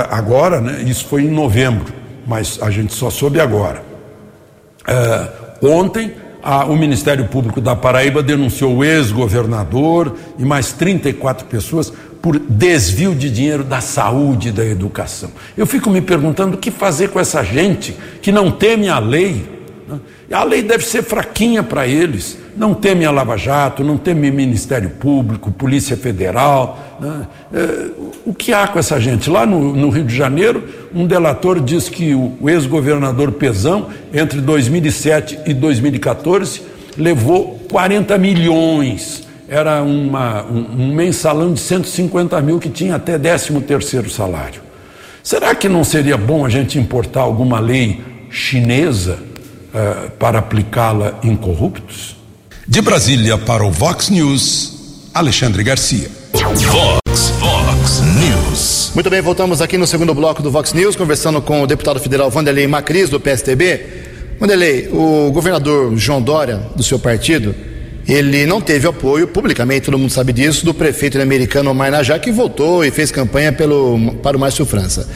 agora, 0.10 0.62
né, 0.62 0.84
isso 0.86 1.05
foi 1.05 1.23
em 1.23 1.32
novembro, 1.32 1.93
mas 2.25 2.60
a 2.62 2.69
gente 2.69 2.93
só 2.93 3.10
soube 3.10 3.39
agora. 3.39 3.82
Uh, 4.88 5.39
Ontem, 5.62 6.13
a, 6.41 6.65
o 6.65 6.75
Ministério 6.75 7.25
Público 7.25 7.60
da 7.60 7.75
Paraíba 7.75 8.23
denunciou 8.23 8.78
o 8.78 8.84
ex-governador 8.84 10.15
e 10.38 10.45
mais 10.45 10.71
34 10.71 11.45
pessoas 11.47 11.91
por 12.21 12.38
desvio 12.38 13.15
de 13.15 13.30
dinheiro 13.30 13.63
da 13.63 13.82
saúde 13.82 14.49
e 14.49 14.52
da 14.52 14.65
educação. 14.65 15.32
Eu 15.58 15.65
fico 15.65 15.89
me 15.89 16.02
perguntando 16.02 16.56
o 16.56 16.60
que 16.60 16.71
fazer 16.71 17.10
com 17.10 17.19
essa 17.19 17.43
gente 17.43 17.95
que 18.21 18.32
não 18.32 18.52
teme 18.52 18.89
a 18.89 18.99
lei. 18.99 19.58
Né? 19.89 19.99
A 20.32 20.43
lei 20.43 20.62
deve 20.62 20.86
ser 20.86 21.02
fraquinha 21.02 21.63
para 21.63 21.88
eles. 21.88 22.38
Não 22.56 22.73
teme 22.73 23.06
a 23.06 23.12
Lava 23.12 23.36
Jato, 23.36 23.84
não 23.84 23.97
teme 23.97 24.30
Ministério 24.30 24.91
Público, 24.91 25.52
Polícia 25.52 25.97
Federal. 25.97 26.97
Né? 26.99 27.28
É, 27.54 27.89
o 28.25 28.34
que 28.34 28.54
há 28.54 28.67
com 28.67 28.78
essa 28.78 28.99
gente? 28.99 29.30
Lá 29.30 29.45
no, 29.45 29.75
no, 29.75 29.89
Rio 29.89 30.04
de 30.04 30.15
Janeiro, 30.15 30.63
um 30.93 31.08
delator 31.08 31.60
diz 31.60 31.89
que 31.89 32.13
o, 32.13 32.38
o 32.39 32.49
ex-governador 32.49 33.32
Pezão, 33.32 33.89
entre 34.13 34.39
2007 34.39 35.39
e 35.47 35.54
2014, 35.54 36.62
levou 36.95 37.60
40 37.69 38.17
milhões 38.17 39.28
era 39.52 39.82
uma, 39.82 40.43
um, 40.43 40.84
um, 40.84 40.93
mensalão 40.93 41.52
de 41.52 41.60
150 41.60 42.39
mil 42.39 42.60
que 42.60 42.69
tinha 42.69 42.95
até 42.95 43.17
13 43.17 43.60
terceiro 43.62 44.08
salário. 44.08 44.62
Será 45.23 45.56
que 45.56 45.67
não 45.67 45.84
seria 45.84 46.15
bom 46.15 46.45
a 46.45 46.49
gente 46.49 46.78
importar 46.78 47.21
alguma 47.21 47.60
lei 47.60 47.99
chinesa 48.30 49.17
uh, 49.73 50.10
para 50.12 50.39
aplicá-la 50.39 51.19
em 51.23 51.36
corruptos? 51.36 52.15
De 52.67 52.82
Brasília 52.82 53.38
para 53.38 53.63
o 53.63 53.71
Vox 53.71 54.10
News, 54.10 55.10
Alexandre 55.13 55.63
Garcia. 55.63 56.10
Vox, 56.34 57.29
Vox 57.39 58.01
News. 58.19 58.91
Muito 58.93 59.10
bem, 59.10 59.21
voltamos 59.21 59.62
aqui 59.62 59.77
no 59.77 59.88
segundo 59.88 60.13
bloco 60.13 60.41
do 60.41 60.51
Vox 60.51 60.73
News, 60.73 60.95
conversando 60.95 61.41
com 61.41 61.62
o 61.62 61.67
deputado 61.67 61.99
federal 61.99 62.29
Vanderlei 62.29 62.67
Macris, 62.67 63.10
do 63.10 63.19
PSTB. 63.19 63.82
Vanderlei, 64.39 64.88
o 64.91 65.32
governador 65.32 65.95
João 65.97 66.21
Dória, 66.21 66.62
do 66.75 66.84
seu 66.84 66.99
partido, 66.99 67.53
ele 68.08 68.45
não 68.45 68.60
teve 68.60 68.88
apoio, 68.88 69.27
publicamente 69.27 69.86
todo 69.86 69.97
mundo 69.97 70.12
sabe 70.12 70.34
disso, 70.34 70.65
do 70.65 70.73
prefeito 70.73 71.21
americano 71.21 71.69
Omar 71.71 71.91
Najá, 71.91 72.17
que 72.17 72.32
votou 72.32 72.84
e 72.84 72.89
fez 72.89 73.12
campanha 73.12 73.51
pelo, 73.51 74.15
para 74.23 74.36
o 74.36 74.39
Márcio 74.39 74.65
França. 74.65 75.08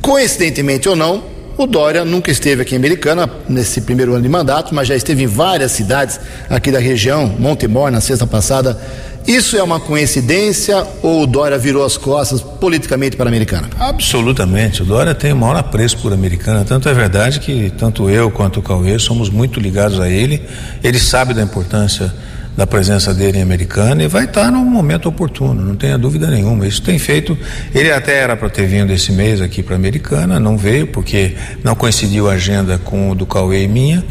Coincidentemente 0.00 0.88
ou 0.88 0.94
não, 0.94 1.24
o 1.56 1.66
Dória 1.66 2.04
nunca 2.04 2.30
esteve 2.30 2.62
aqui 2.62 2.74
em 2.74 2.78
Americana 2.78 3.30
nesse 3.48 3.80
primeiro 3.80 4.12
ano 4.12 4.22
de 4.22 4.28
mandato, 4.28 4.74
mas 4.74 4.88
já 4.88 4.94
esteve 4.94 5.22
em 5.22 5.26
várias 5.26 5.72
cidades 5.72 6.20
aqui 6.50 6.70
da 6.70 6.78
região, 6.78 7.26
Montemor, 7.38 7.90
na 7.90 8.00
sexta 8.00 8.26
passada. 8.26 8.78
Isso 9.26 9.56
é 9.56 9.62
uma 9.62 9.80
coincidência 9.80 10.86
ou 11.02 11.22
o 11.22 11.26
Dória 11.26 11.58
virou 11.58 11.84
as 11.84 11.96
costas 11.96 12.40
politicamente 12.40 13.16
para 13.16 13.26
a 13.26 13.28
Americana? 13.28 13.68
Absolutamente. 13.76 14.82
O 14.82 14.84
Dória 14.84 15.14
tem 15.16 15.32
o 15.32 15.36
maior 15.36 15.56
apreço 15.56 15.98
por 15.98 16.12
Americana. 16.12 16.64
Tanto 16.64 16.88
é 16.88 16.94
verdade 16.94 17.40
que 17.40 17.72
tanto 17.76 18.08
eu 18.08 18.30
quanto 18.30 18.60
o 18.60 18.62
Cauê 18.62 18.98
somos 19.00 19.28
muito 19.28 19.58
ligados 19.58 19.98
a 19.98 20.08
ele. 20.08 20.42
Ele 20.84 20.98
sabe 21.00 21.34
da 21.34 21.42
importância 21.42 22.14
da 22.56 22.66
presença 22.66 23.12
dele 23.12 23.38
em 23.38 23.42
Americana 23.42 24.02
e 24.02 24.08
vai 24.08 24.24
estar 24.24 24.50
no 24.50 24.64
momento 24.64 25.08
oportuno, 25.08 25.62
não 25.62 25.76
tenha 25.76 25.98
dúvida 25.98 26.28
nenhuma. 26.28 26.66
Isso 26.66 26.80
tem 26.80 26.98
feito. 26.98 27.36
Ele 27.74 27.92
até 27.92 28.16
era 28.16 28.36
para 28.36 28.48
ter 28.48 28.66
vindo 28.66 28.92
esse 28.92 29.12
mês 29.12 29.42
aqui 29.42 29.62
para 29.62 29.76
Americana, 29.76 30.40
não 30.40 30.56
veio 30.56 30.86
porque 30.86 31.36
não 31.62 31.74
coincidiu 31.74 32.30
a 32.30 32.32
agenda 32.32 32.78
com 32.78 33.10
o 33.10 33.14
do 33.14 33.26
Cauê 33.26 33.64
e 33.64 33.68
minha 33.68 34.02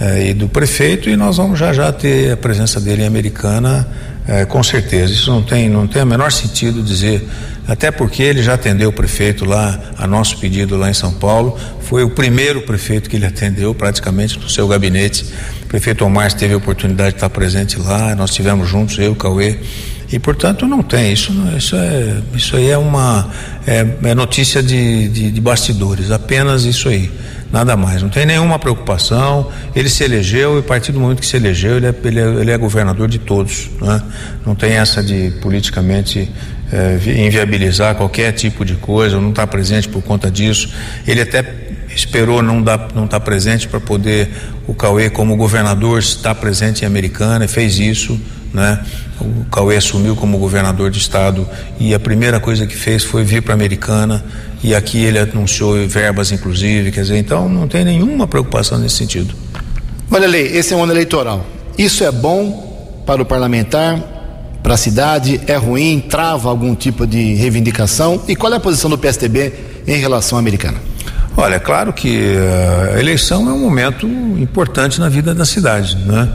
eh, 0.00 0.30
e 0.30 0.34
do 0.34 0.48
prefeito 0.48 1.08
e 1.08 1.16
nós 1.16 1.36
vamos 1.36 1.58
já 1.58 1.72
já 1.72 1.92
ter 1.92 2.32
a 2.32 2.36
presença 2.36 2.80
dele 2.80 3.02
em 3.02 3.06
Americana 3.06 3.86
eh, 4.26 4.44
com 4.44 4.62
certeza. 4.62 5.12
Isso 5.12 5.30
não 5.30 5.42
tem 5.42 5.68
não 5.68 5.86
tem 5.86 6.02
o 6.02 6.06
menor 6.06 6.32
sentido 6.32 6.82
dizer 6.82 7.24
até 7.66 7.90
porque 7.90 8.22
ele 8.22 8.42
já 8.42 8.54
atendeu 8.54 8.90
o 8.90 8.92
prefeito 8.92 9.44
lá, 9.44 9.78
a 9.96 10.06
nosso 10.06 10.38
pedido 10.38 10.76
lá 10.76 10.90
em 10.90 10.94
São 10.94 11.12
Paulo, 11.12 11.58
foi 11.80 12.02
o 12.04 12.10
primeiro 12.10 12.62
prefeito 12.62 13.08
que 13.08 13.16
ele 13.16 13.26
atendeu 13.26 13.74
praticamente 13.74 14.38
no 14.38 14.48
seu 14.48 14.68
gabinete. 14.68 15.26
O 15.64 15.66
prefeito 15.66 16.04
Omar 16.04 16.32
teve 16.32 16.54
a 16.54 16.56
oportunidade 16.56 17.10
de 17.10 17.16
estar 17.16 17.30
presente 17.30 17.78
lá, 17.78 18.14
nós 18.14 18.30
tivemos 18.30 18.68
juntos, 18.68 18.98
eu, 18.98 19.14
Cauê, 19.14 19.58
e 20.12 20.18
portanto 20.18 20.66
não 20.66 20.82
tem, 20.82 21.12
isso, 21.12 21.32
isso, 21.56 21.74
é, 21.76 22.22
isso 22.34 22.56
aí 22.56 22.70
é 22.70 22.78
uma 22.78 23.30
é, 23.66 23.86
é 24.04 24.14
notícia 24.14 24.62
de, 24.62 25.08
de, 25.08 25.30
de 25.30 25.40
bastidores, 25.40 26.10
apenas 26.10 26.64
isso 26.64 26.88
aí 26.88 27.10
nada 27.54 27.76
mais. 27.76 28.02
Não 28.02 28.08
tem 28.08 28.26
nenhuma 28.26 28.58
preocupação. 28.58 29.48
Ele 29.76 29.88
se 29.88 30.02
elegeu 30.02 30.56
e 30.56 30.58
a 30.58 30.62
partir 30.62 30.90
do 30.90 30.98
momento 30.98 31.20
que 31.20 31.26
se 31.26 31.36
elegeu, 31.36 31.76
ele 31.76 31.86
é, 31.86 31.94
ele 32.04 32.20
é, 32.20 32.24
ele 32.24 32.50
é 32.50 32.58
governador 32.58 33.06
de 33.06 33.20
todos. 33.20 33.70
Né? 33.80 34.02
Não 34.44 34.56
tem 34.56 34.72
essa 34.72 35.00
de 35.00 35.32
politicamente 35.40 36.28
é, 36.72 36.98
inviabilizar 37.24 37.94
qualquer 37.94 38.32
tipo 38.32 38.64
de 38.64 38.74
coisa, 38.74 39.20
não 39.20 39.30
estar 39.30 39.42
tá 39.42 39.46
presente 39.46 39.88
por 39.88 40.02
conta 40.02 40.28
disso. 40.28 40.68
Ele 41.06 41.20
até 41.20 41.44
esperou 41.94 42.42
não 42.42 42.60
dar, 42.60 42.88
não 42.92 43.04
estar 43.04 43.20
tá 43.20 43.24
presente 43.24 43.68
para 43.68 43.78
poder 43.78 44.30
o 44.66 44.74
Cauê 44.74 45.08
como 45.08 45.36
governador 45.36 46.00
estar 46.00 46.34
presente 46.34 46.82
em 46.82 46.86
Americana 46.86 47.44
e 47.44 47.48
fez 47.48 47.78
isso, 47.78 48.20
né? 48.54 48.80
O 49.20 49.44
Cauê 49.50 49.76
assumiu 49.76 50.14
como 50.14 50.38
governador 50.38 50.90
de 50.90 50.98
estado 50.98 51.46
e 51.78 51.92
a 51.92 51.98
primeira 51.98 52.38
coisa 52.38 52.66
que 52.66 52.76
fez 52.76 53.02
foi 53.02 53.24
vir 53.24 53.42
para 53.42 53.52
Americana 53.52 54.24
e 54.62 54.74
aqui 54.74 55.04
ele 55.04 55.18
anunciou 55.18 55.86
verbas 55.88 56.30
inclusive, 56.30 56.92
quer 56.92 57.02
dizer, 57.02 57.18
então 57.18 57.48
não 57.48 57.66
tem 57.66 57.84
nenhuma 57.84 58.26
preocupação 58.28 58.78
nesse 58.78 58.94
sentido. 58.96 59.34
Olha, 60.10 60.28
Lei, 60.28 60.56
esse 60.56 60.72
é 60.72 60.76
um 60.76 60.82
ano 60.84 60.92
eleitoral. 60.92 61.44
Isso 61.76 62.04
é 62.04 62.12
bom 62.12 63.02
para 63.04 63.20
o 63.20 63.24
parlamentar, 63.24 63.98
para 64.62 64.74
a 64.74 64.76
cidade? 64.76 65.40
É 65.46 65.56
ruim? 65.56 66.00
Trava 66.00 66.48
algum 66.48 66.74
tipo 66.74 67.06
de 67.06 67.34
reivindicação? 67.34 68.22
E 68.28 68.36
qual 68.36 68.52
é 68.52 68.56
a 68.56 68.60
posição 68.60 68.88
do 68.88 68.96
PSDB 68.96 69.52
em 69.86 69.96
relação 69.96 70.38
à 70.38 70.40
americana? 70.40 70.78
Olha, 71.36 71.56
é 71.56 71.58
claro 71.58 71.92
que 71.92 72.16
eh, 72.16 72.92
a 72.94 73.00
eleição 73.00 73.48
é 73.50 73.52
um 73.52 73.58
momento 73.58 74.06
importante 74.06 75.00
na 75.00 75.08
vida 75.08 75.34
da 75.34 75.44
cidade, 75.44 75.96
né? 75.96 76.28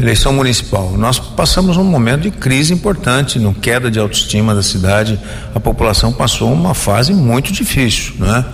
Eleição 0.00 0.32
municipal. 0.32 0.92
Nós 0.96 1.18
passamos 1.18 1.76
um 1.76 1.84
momento 1.84 2.22
de 2.22 2.30
crise 2.30 2.72
importante, 2.72 3.38
no 3.38 3.52
queda 3.54 3.90
de 3.90 3.98
autoestima 3.98 4.54
da 4.54 4.62
cidade. 4.62 5.18
A 5.54 5.60
população 5.60 6.12
passou 6.12 6.52
uma 6.52 6.74
fase 6.74 7.12
muito 7.12 7.52
difícil, 7.52 8.14
né? 8.18 8.44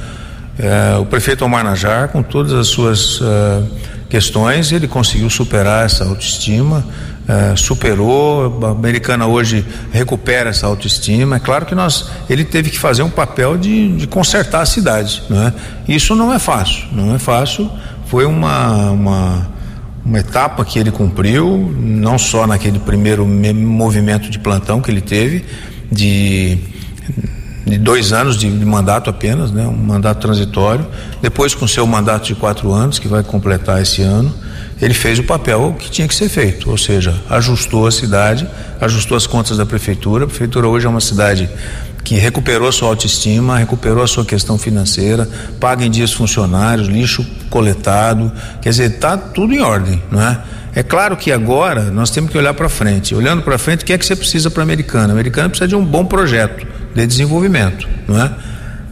É, 0.58 0.96
o 0.98 1.06
prefeito 1.06 1.44
Omar 1.44 1.62
Najar, 1.62 2.08
com 2.08 2.22
todas 2.22 2.52
as 2.52 2.68
suas 2.68 3.20
uh, 3.20 3.66
questões, 4.08 4.72
ele 4.72 4.88
conseguiu 4.88 5.28
superar 5.28 5.84
essa 5.84 6.04
autoestima 6.04 6.84
é, 7.28 7.56
superou, 7.56 8.60
a 8.64 8.70
americana 8.70 9.26
hoje 9.26 9.66
recupera 9.90 10.50
essa 10.50 10.66
autoestima. 10.66 11.36
É 11.36 11.38
claro 11.40 11.66
que 11.66 11.74
nós, 11.74 12.08
ele 12.30 12.44
teve 12.44 12.70
que 12.70 12.78
fazer 12.78 13.02
um 13.02 13.10
papel 13.10 13.56
de, 13.56 13.96
de 13.96 14.06
consertar 14.06 14.60
a 14.60 14.66
cidade, 14.66 15.22
não 15.28 15.46
é? 15.46 15.52
Isso 15.88 16.14
não 16.14 16.32
é 16.32 16.38
fácil, 16.38 16.86
não 16.92 17.14
é 17.14 17.18
fácil. 17.18 17.70
Foi 18.06 18.24
uma, 18.24 18.90
uma, 18.92 19.48
uma 20.06 20.20
etapa 20.20 20.64
que 20.64 20.78
ele 20.78 20.92
cumpriu, 20.92 21.74
não 21.76 22.16
só 22.16 22.46
naquele 22.46 22.78
primeiro 22.78 23.26
movimento 23.26 24.30
de 24.30 24.38
plantão 24.38 24.80
que 24.80 24.90
ele 24.90 25.00
teve, 25.00 25.44
de 25.90 26.58
de 27.66 27.78
dois 27.78 28.12
anos 28.12 28.36
de, 28.36 28.48
de, 28.48 28.64
mandato 28.64 29.10
apenas, 29.10 29.50
né? 29.50 29.66
um 29.66 29.72
mandato 29.72 30.20
transitório. 30.20 30.86
Depois, 31.20 31.52
com 31.52 31.66
seu 31.66 31.84
mandato 31.84 32.26
de 32.26 32.36
quatro 32.36 32.72
anos, 32.72 33.00
que 33.00 33.08
vai 33.08 33.24
completar 33.24 33.82
esse 33.82 34.02
ano, 34.02 34.32
ele 34.80 34.94
fez 34.94 35.18
o 35.18 35.24
papel 35.24 35.74
que 35.76 35.90
tinha 35.90 36.06
que 36.06 36.14
ser 36.14 36.28
feito, 36.28 36.70
ou 36.70 36.78
seja, 36.78 37.12
ajustou 37.28 37.88
a 37.88 37.90
cidade, 37.90 38.48
ajustou 38.80 39.16
as 39.16 39.26
contas 39.26 39.56
da 39.56 39.66
prefeitura. 39.66 40.26
A 40.26 40.28
prefeitura 40.28 40.68
hoje 40.68 40.86
é 40.86 40.88
uma 40.88 41.00
cidade 41.00 41.50
que 42.06 42.14
recuperou 42.14 42.70
sua 42.70 42.86
autoestima, 42.86 43.58
recuperou 43.58 44.00
a 44.00 44.06
sua 44.06 44.24
questão 44.24 44.56
financeira, 44.56 45.28
paga 45.58 45.84
em 45.84 45.90
dias 45.90 46.12
funcionários, 46.12 46.86
lixo 46.86 47.26
coletado, 47.50 48.30
quer 48.62 48.70
dizer, 48.70 48.92
está 48.92 49.16
tudo 49.16 49.52
em 49.52 49.60
ordem, 49.60 50.00
não 50.08 50.22
é? 50.22 50.40
É 50.72 50.84
claro 50.84 51.16
que 51.16 51.32
agora 51.32 51.90
nós 51.90 52.10
temos 52.10 52.30
que 52.30 52.38
olhar 52.38 52.54
para 52.54 52.68
frente. 52.68 53.12
Olhando 53.12 53.42
para 53.42 53.58
frente, 53.58 53.82
o 53.82 53.84
que 53.84 53.92
é 53.92 53.98
que 53.98 54.06
você 54.06 54.14
precisa 54.14 54.48
para 54.48 54.62
a 54.62 54.64
Americana? 54.64 55.08
A 55.08 55.12
Americana 55.12 55.48
precisa 55.48 55.66
de 55.66 55.74
um 55.74 55.84
bom 55.84 56.04
projeto 56.04 56.64
de 56.94 57.04
desenvolvimento, 57.04 57.88
não 58.06 58.22
é? 58.22 58.30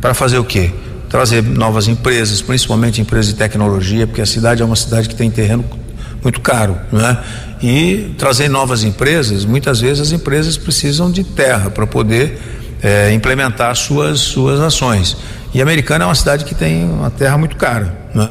Para 0.01 0.13
fazer 0.13 0.39
o 0.39 0.45
quê? 0.45 0.73
trazer 1.09 1.45
novas 1.45 1.87
empresas, 1.87 2.43
principalmente 2.43 3.01
empresas 3.01 3.29
de 3.29 3.35
tecnologia, 3.35 4.05
porque 4.05 4.21
a 4.21 4.27
cidade 4.27 4.61
é 4.63 4.65
uma 4.65 4.75
cidade 4.75 5.09
que 5.09 5.15
tem 5.15 5.31
terreno 5.31 5.65
muito 6.21 6.41
caro, 6.41 6.77
né? 6.91 7.19
E 7.63 8.13
trazer 8.19 8.49
novas 8.49 8.83
empresas, 8.83 9.45
muitas 9.45 9.81
vezes 9.81 10.01
as 10.01 10.11
empresas 10.11 10.57
precisam 10.57 11.13
de 11.13 11.23
terra 11.23 11.71
para 11.71 11.87
poder 11.87 12.64
é, 12.85 13.11
implementar 13.15 13.75
suas 13.75 14.21
suas 14.21 14.61
ações. 14.61 15.17
E 15.55 15.63
Americana 15.63 16.05
é 16.05 16.07
uma 16.07 16.15
cidade 16.15 16.45
que 16.45 16.55
tem 16.55 16.85
uma 16.85 17.11
terra 17.11 17.39
muito 17.39 17.57
cara, 17.57 17.97
né? 18.15 18.29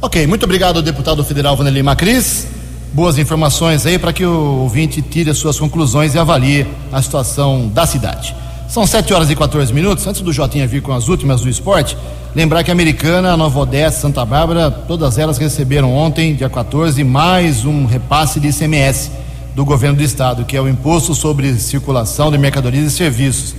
Ok, 0.00 0.26
muito 0.28 0.44
obrigado, 0.44 0.80
deputado 0.80 1.24
federal 1.24 1.56
Vanderlei 1.56 1.82
Macris. 1.82 2.46
Boas 2.92 3.18
informações 3.18 3.84
aí 3.84 3.98
para 3.98 4.12
que 4.12 4.24
o 4.24 4.60
ouvinte 4.62 5.02
tire 5.02 5.30
as 5.30 5.38
suas 5.38 5.58
conclusões 5.58 6.14
e 6.14 6.18
avalie 6.18 6.66
a 6.92 7.02
situação 7.02 7.68
da 7.68 7.84
cidade. 7.84 8.34
São 8.68 8.86
7 8.86 9.12
horas 9.12 9.30
e 9.30 9.34
14 9.34 9.72
minutos. 9.72 10.06
Antes 10.06 10.20
do 10.20 10.32
Jotinha 10.32 10.66
vir 10.66 10.80
com 10.80 10.92
as 10.92 11.08
últimas 11.08 11.40
do 11.40 11.48
esporte, 11.48 11.96
lembrar 12.34 12.62
que 12.62 12.70
a 12.70 12.74
Americana, 12.74 13.36
Nova 13.36 13.58
Odessa, 13.58 14.00
Santa 14.00 14.24
Bárbara, 14.24 14.70
todas 14.70 15.18
elas 15.18 15.38
receberam 15.38 15.92
ontem, 15.92 16.34
dia 16.34 16.48
14, 16.48 17.02
mais 17.02 17.64
um 17.64 17.84
repasse 17.84 18.38
de 18.38 18.48
ICMS 18.48 19.10
do 19.54 19.64
governo 19.64 19.96
do 19.96 20.02
estado, 20.02 20.44
que 20.44 20.56
é 20.56 20.60
o 20.60 20.68
Imposto 20.68 21.14
sobre 21.14 21.54
Circulação 21.54 22.30
de 22.30 22.38
Mercadorias 22.38 22.86
e 22.86 22.90
Serviços. 22.96 23.54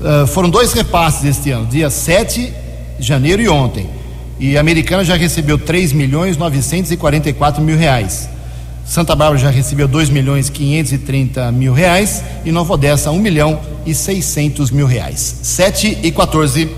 Uh, 0.00 0.26
foram 0.28 0.48
dois 0.48 0.72
repasses 0.72 1.24
este 1.24 1.50
ano, 1.50 1.66
dia 1.66 1.90
7 1.90 2.52
de 2.98 3.06
janeiro 3.06 3.42
e 3.42 3.48
ontem. 3.48 3.88
E 4.38 4.56
a 4.56 4.60
Americana 4.60 5.04
já 5.04 5.16
recebeu 5.16 5.58
3 5.58 5.92
milhões 5.92 6.36
944 6.36 7.62
mil 7.62 7.76
reais. 7.76 8.28
Santa 8.86 9.14
Bárbara 9.14 9.38
já 9.38 9.50
recebeu 9.50 9.86
2 9.86 10.08
milhões 10.08 10.48
530 10.48 11.52
mil 11.52 11.74
reais 11.74 12.22
e 12.44 12.52
Nova 12.52 12.72
Odessa 12.72 13.10
1 13.10 13.18
milhão 13.18 13.60
e 13.84 13.92
600 13.94 14.70
mil 14.70 14.86
reais. 14.86 15.40
7 15.42 15.98
e 16.02 16.10
14. 16.10 16.70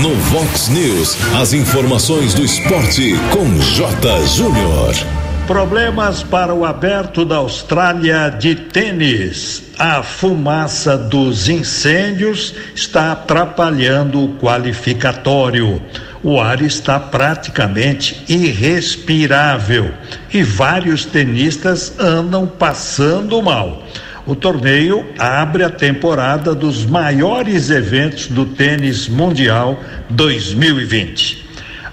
No 0.00 0.14
Vox 0.16 0.68
News, 0.68 1.16
as 1.40 1.52
informações 1.52 2.34
do 2.34 2.44
esporte 2.44 3.14
com 3.32 3.58
J. 3.58 4.26
Júnior. 4.26 5.23
Problemas 5.46 6.22
para 6.22 6.54
o 6.54 6.64
aberto 6.64 7.24
da 7.24 7.36
Austrália 7.36 8.30
de 8.30 8.54
tênis. 8.54 9.62
A 9.78 10.02
fumaça 10.02 10.96
dos 10.96 11.48
incêndios 11.48 12.54
está 12.74 13.12
atrapalhando 13.12 14.24
o 14.24 14.36
qualificatório 14.36 15.82
o 16.24 16.40
ar 16.40 16.62
está 16.62 16.98
praticamente 16.98 18.24
irrespirável 18.26 19.92
e 20.32 20.42
vários 20.42 21.04
tenistas 21.04 22.00
andam 22.00 22.46
passando 22.46 23.42
mal. 23.42 23.82
O 24.26 24.34
torneio 24.34 25.04
abre 25.18 25.62
a 25.62 25.68
temporada 25.68 26.54
dos 26.54 26.86
maiores 26.86 27.68
eventos 27.68 28.26
do 28.26 28.46
tênis 28.46 29.06
mundial 29.06 29.78
2020. 30.08 31.43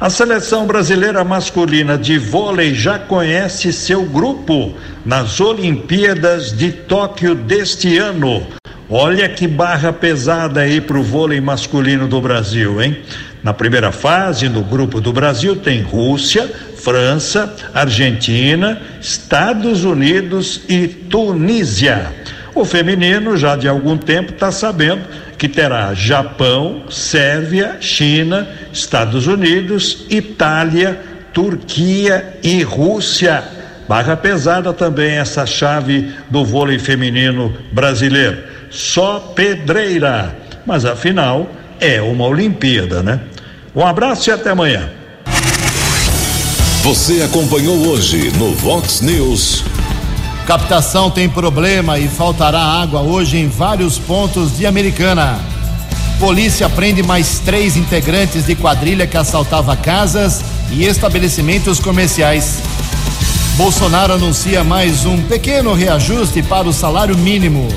A 0.01 0.09
seleção 0.09 0.65
brasileira 0.65 1.23
masculina 1.23 1.95
de 1.95 2.17
vôlei 2.17 2.73
já 2.73 2.97
conhece 2.97 3.71
seu 3.71 4.01
grupo 4.01 4.73
nas 5.05 5.39
Olimpíadas 5.39 6.57
de 6.57 6.71
Tóquio 6.71 7.35
deste 7.35 7.99
ano. 7.99 8.47
Olha 8.89 9.29
que 9.29 9.47
barra 9.47 9.93
pesada 9.93 10.61
aí 10.61 10.81
para 10.81 10.97
o 10.97 11.03
vôlei 11.03 11.39
masculino 11.39 12.07
do 12.07 12.19
Brasil, 12.19 12.81
hein? 12.81 12.97
Na 13.43 13.53
primeira 13.53 13.91
fase, 13.91 14.49
no 14.49 14.63
grupo 14.63 14.99
do 14.99 15.13
Brasil, 15.13 15.57
tem 15.57 15.83
Rússia, 15.83 16.49
França, 16.77 17.55
Argentina, 17.71 18.81
Estados 18.99 19.83
Unidos 19.83 20.61
e 20.67 20.87
Tunísia. 20.87 22.11
O 22.55 22.65
feminino, 22.65 23.37
já 23.37 23.55
de 23.55 23.67
algum 23.67 23.95
tempo, 23.95 24.33
está 24.33 24.51
sabendo 24.51 25.03
que 25.41 25.49
terá 25.49 25.91
Japão, 25.95 26.83
Sérvia, 26.87 27.77
China, 27.79 28.47
Estados 28.71 29.25
Unidos, 29.25 30.05
Itália, 30.07 31.01
Turquia 31.33 32.37
e 32.43 32.61
Rússia. 32.61 33.43
Barra 33.89 34.15
pesada 34.15 34.71
também 34.71 35.13
essa 35.13 35.43
chave 35.47 36.11
do 36.29 36.45
vôlei 36.45 36.77
feminino 36.77 37.57
brasileiro. 37.71 38.37
Só 38.69 39.33
pedreira. 39.35 40.35
Mas 40.63 40.85
afinal, 40.85 41.49
é 41.79 41.99
uma 42.03 42.27
Olimpíada, 42.27 43.01
né? 43.01 43.19
Um 43.75 43.83
abraço 43.83 44.29
e 44.29 44.33
até 44.33 44.51
amanhã. 44.51 44.91
Você 46.83 47.23
acompanhou 47.23 47.87
hoje 47.87 48.31
no 48.37 48.53
Vox 48.53 49.01
News. 49.01 49.63
Captação 50.45 51.09
tem 51.09 51.29
problema 51.29 51.99
e 51.99 52.07
faltará 52.07 52.59
água 52.59 53.01
hoje 53.01 53.37
em 53.37 53.47
vários 53.47 53.97
pontos 53.97 54.57
de 54.57 54.65
Americana. 54.65 55.39
Polícia 56.19 56.67
prende 56.67 57.01
mais 57.01 57.39
três 57.39 57.77
integrantes 57.77 58.45
de 58.45 58.55
quadrilha 58.55 59.07
que 59.07 59.17
assaltava 59.17 59.75
casas 59.75 60.43
e 60.71 60.83
estabelecimentos 60.85 61.79
comerciais. 61.79 62.59
Bolsonaro 63.55 64.13
anuncia 64.13 64.63
mais 64.63 65.05
um 65.05 65.21
pequeno 65.23 65.73
reajuste 65.73 66.41
para 66.41 66.67
o 66.67 66.73
salário 66.73 67.17
mínimo. 67.17 67.67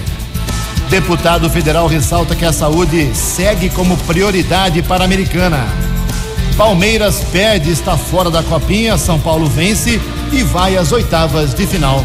Deputado 0.89 1.49
federal 1.51 1.87
ressalta 1.87 2.35
que 2.35 2.45
a 2.45 2.53
saúde 2.53 3.15
segue 3.15 3.69
como 3.69 3.97
prioridade 3.99 4.83
para 4.83 5.03
a 5.03 5.07
americana. 5.07 5.67
Palmeiras 6.57 7.21
perde, 7.33 7.71
está 7.71 7.97
fora 7.97 8.31
da 8.31 8.43
copinha, 8.43 8.97
São 8.97 9.19
Paulo 9.19 9.47
vence 9.47 10.01
e 10.33 10.43
vai 10.43 10.77
às 10.77 10.93
oitavas 10.93 11.53
de 11.53 11.67
final. 11.67 12.05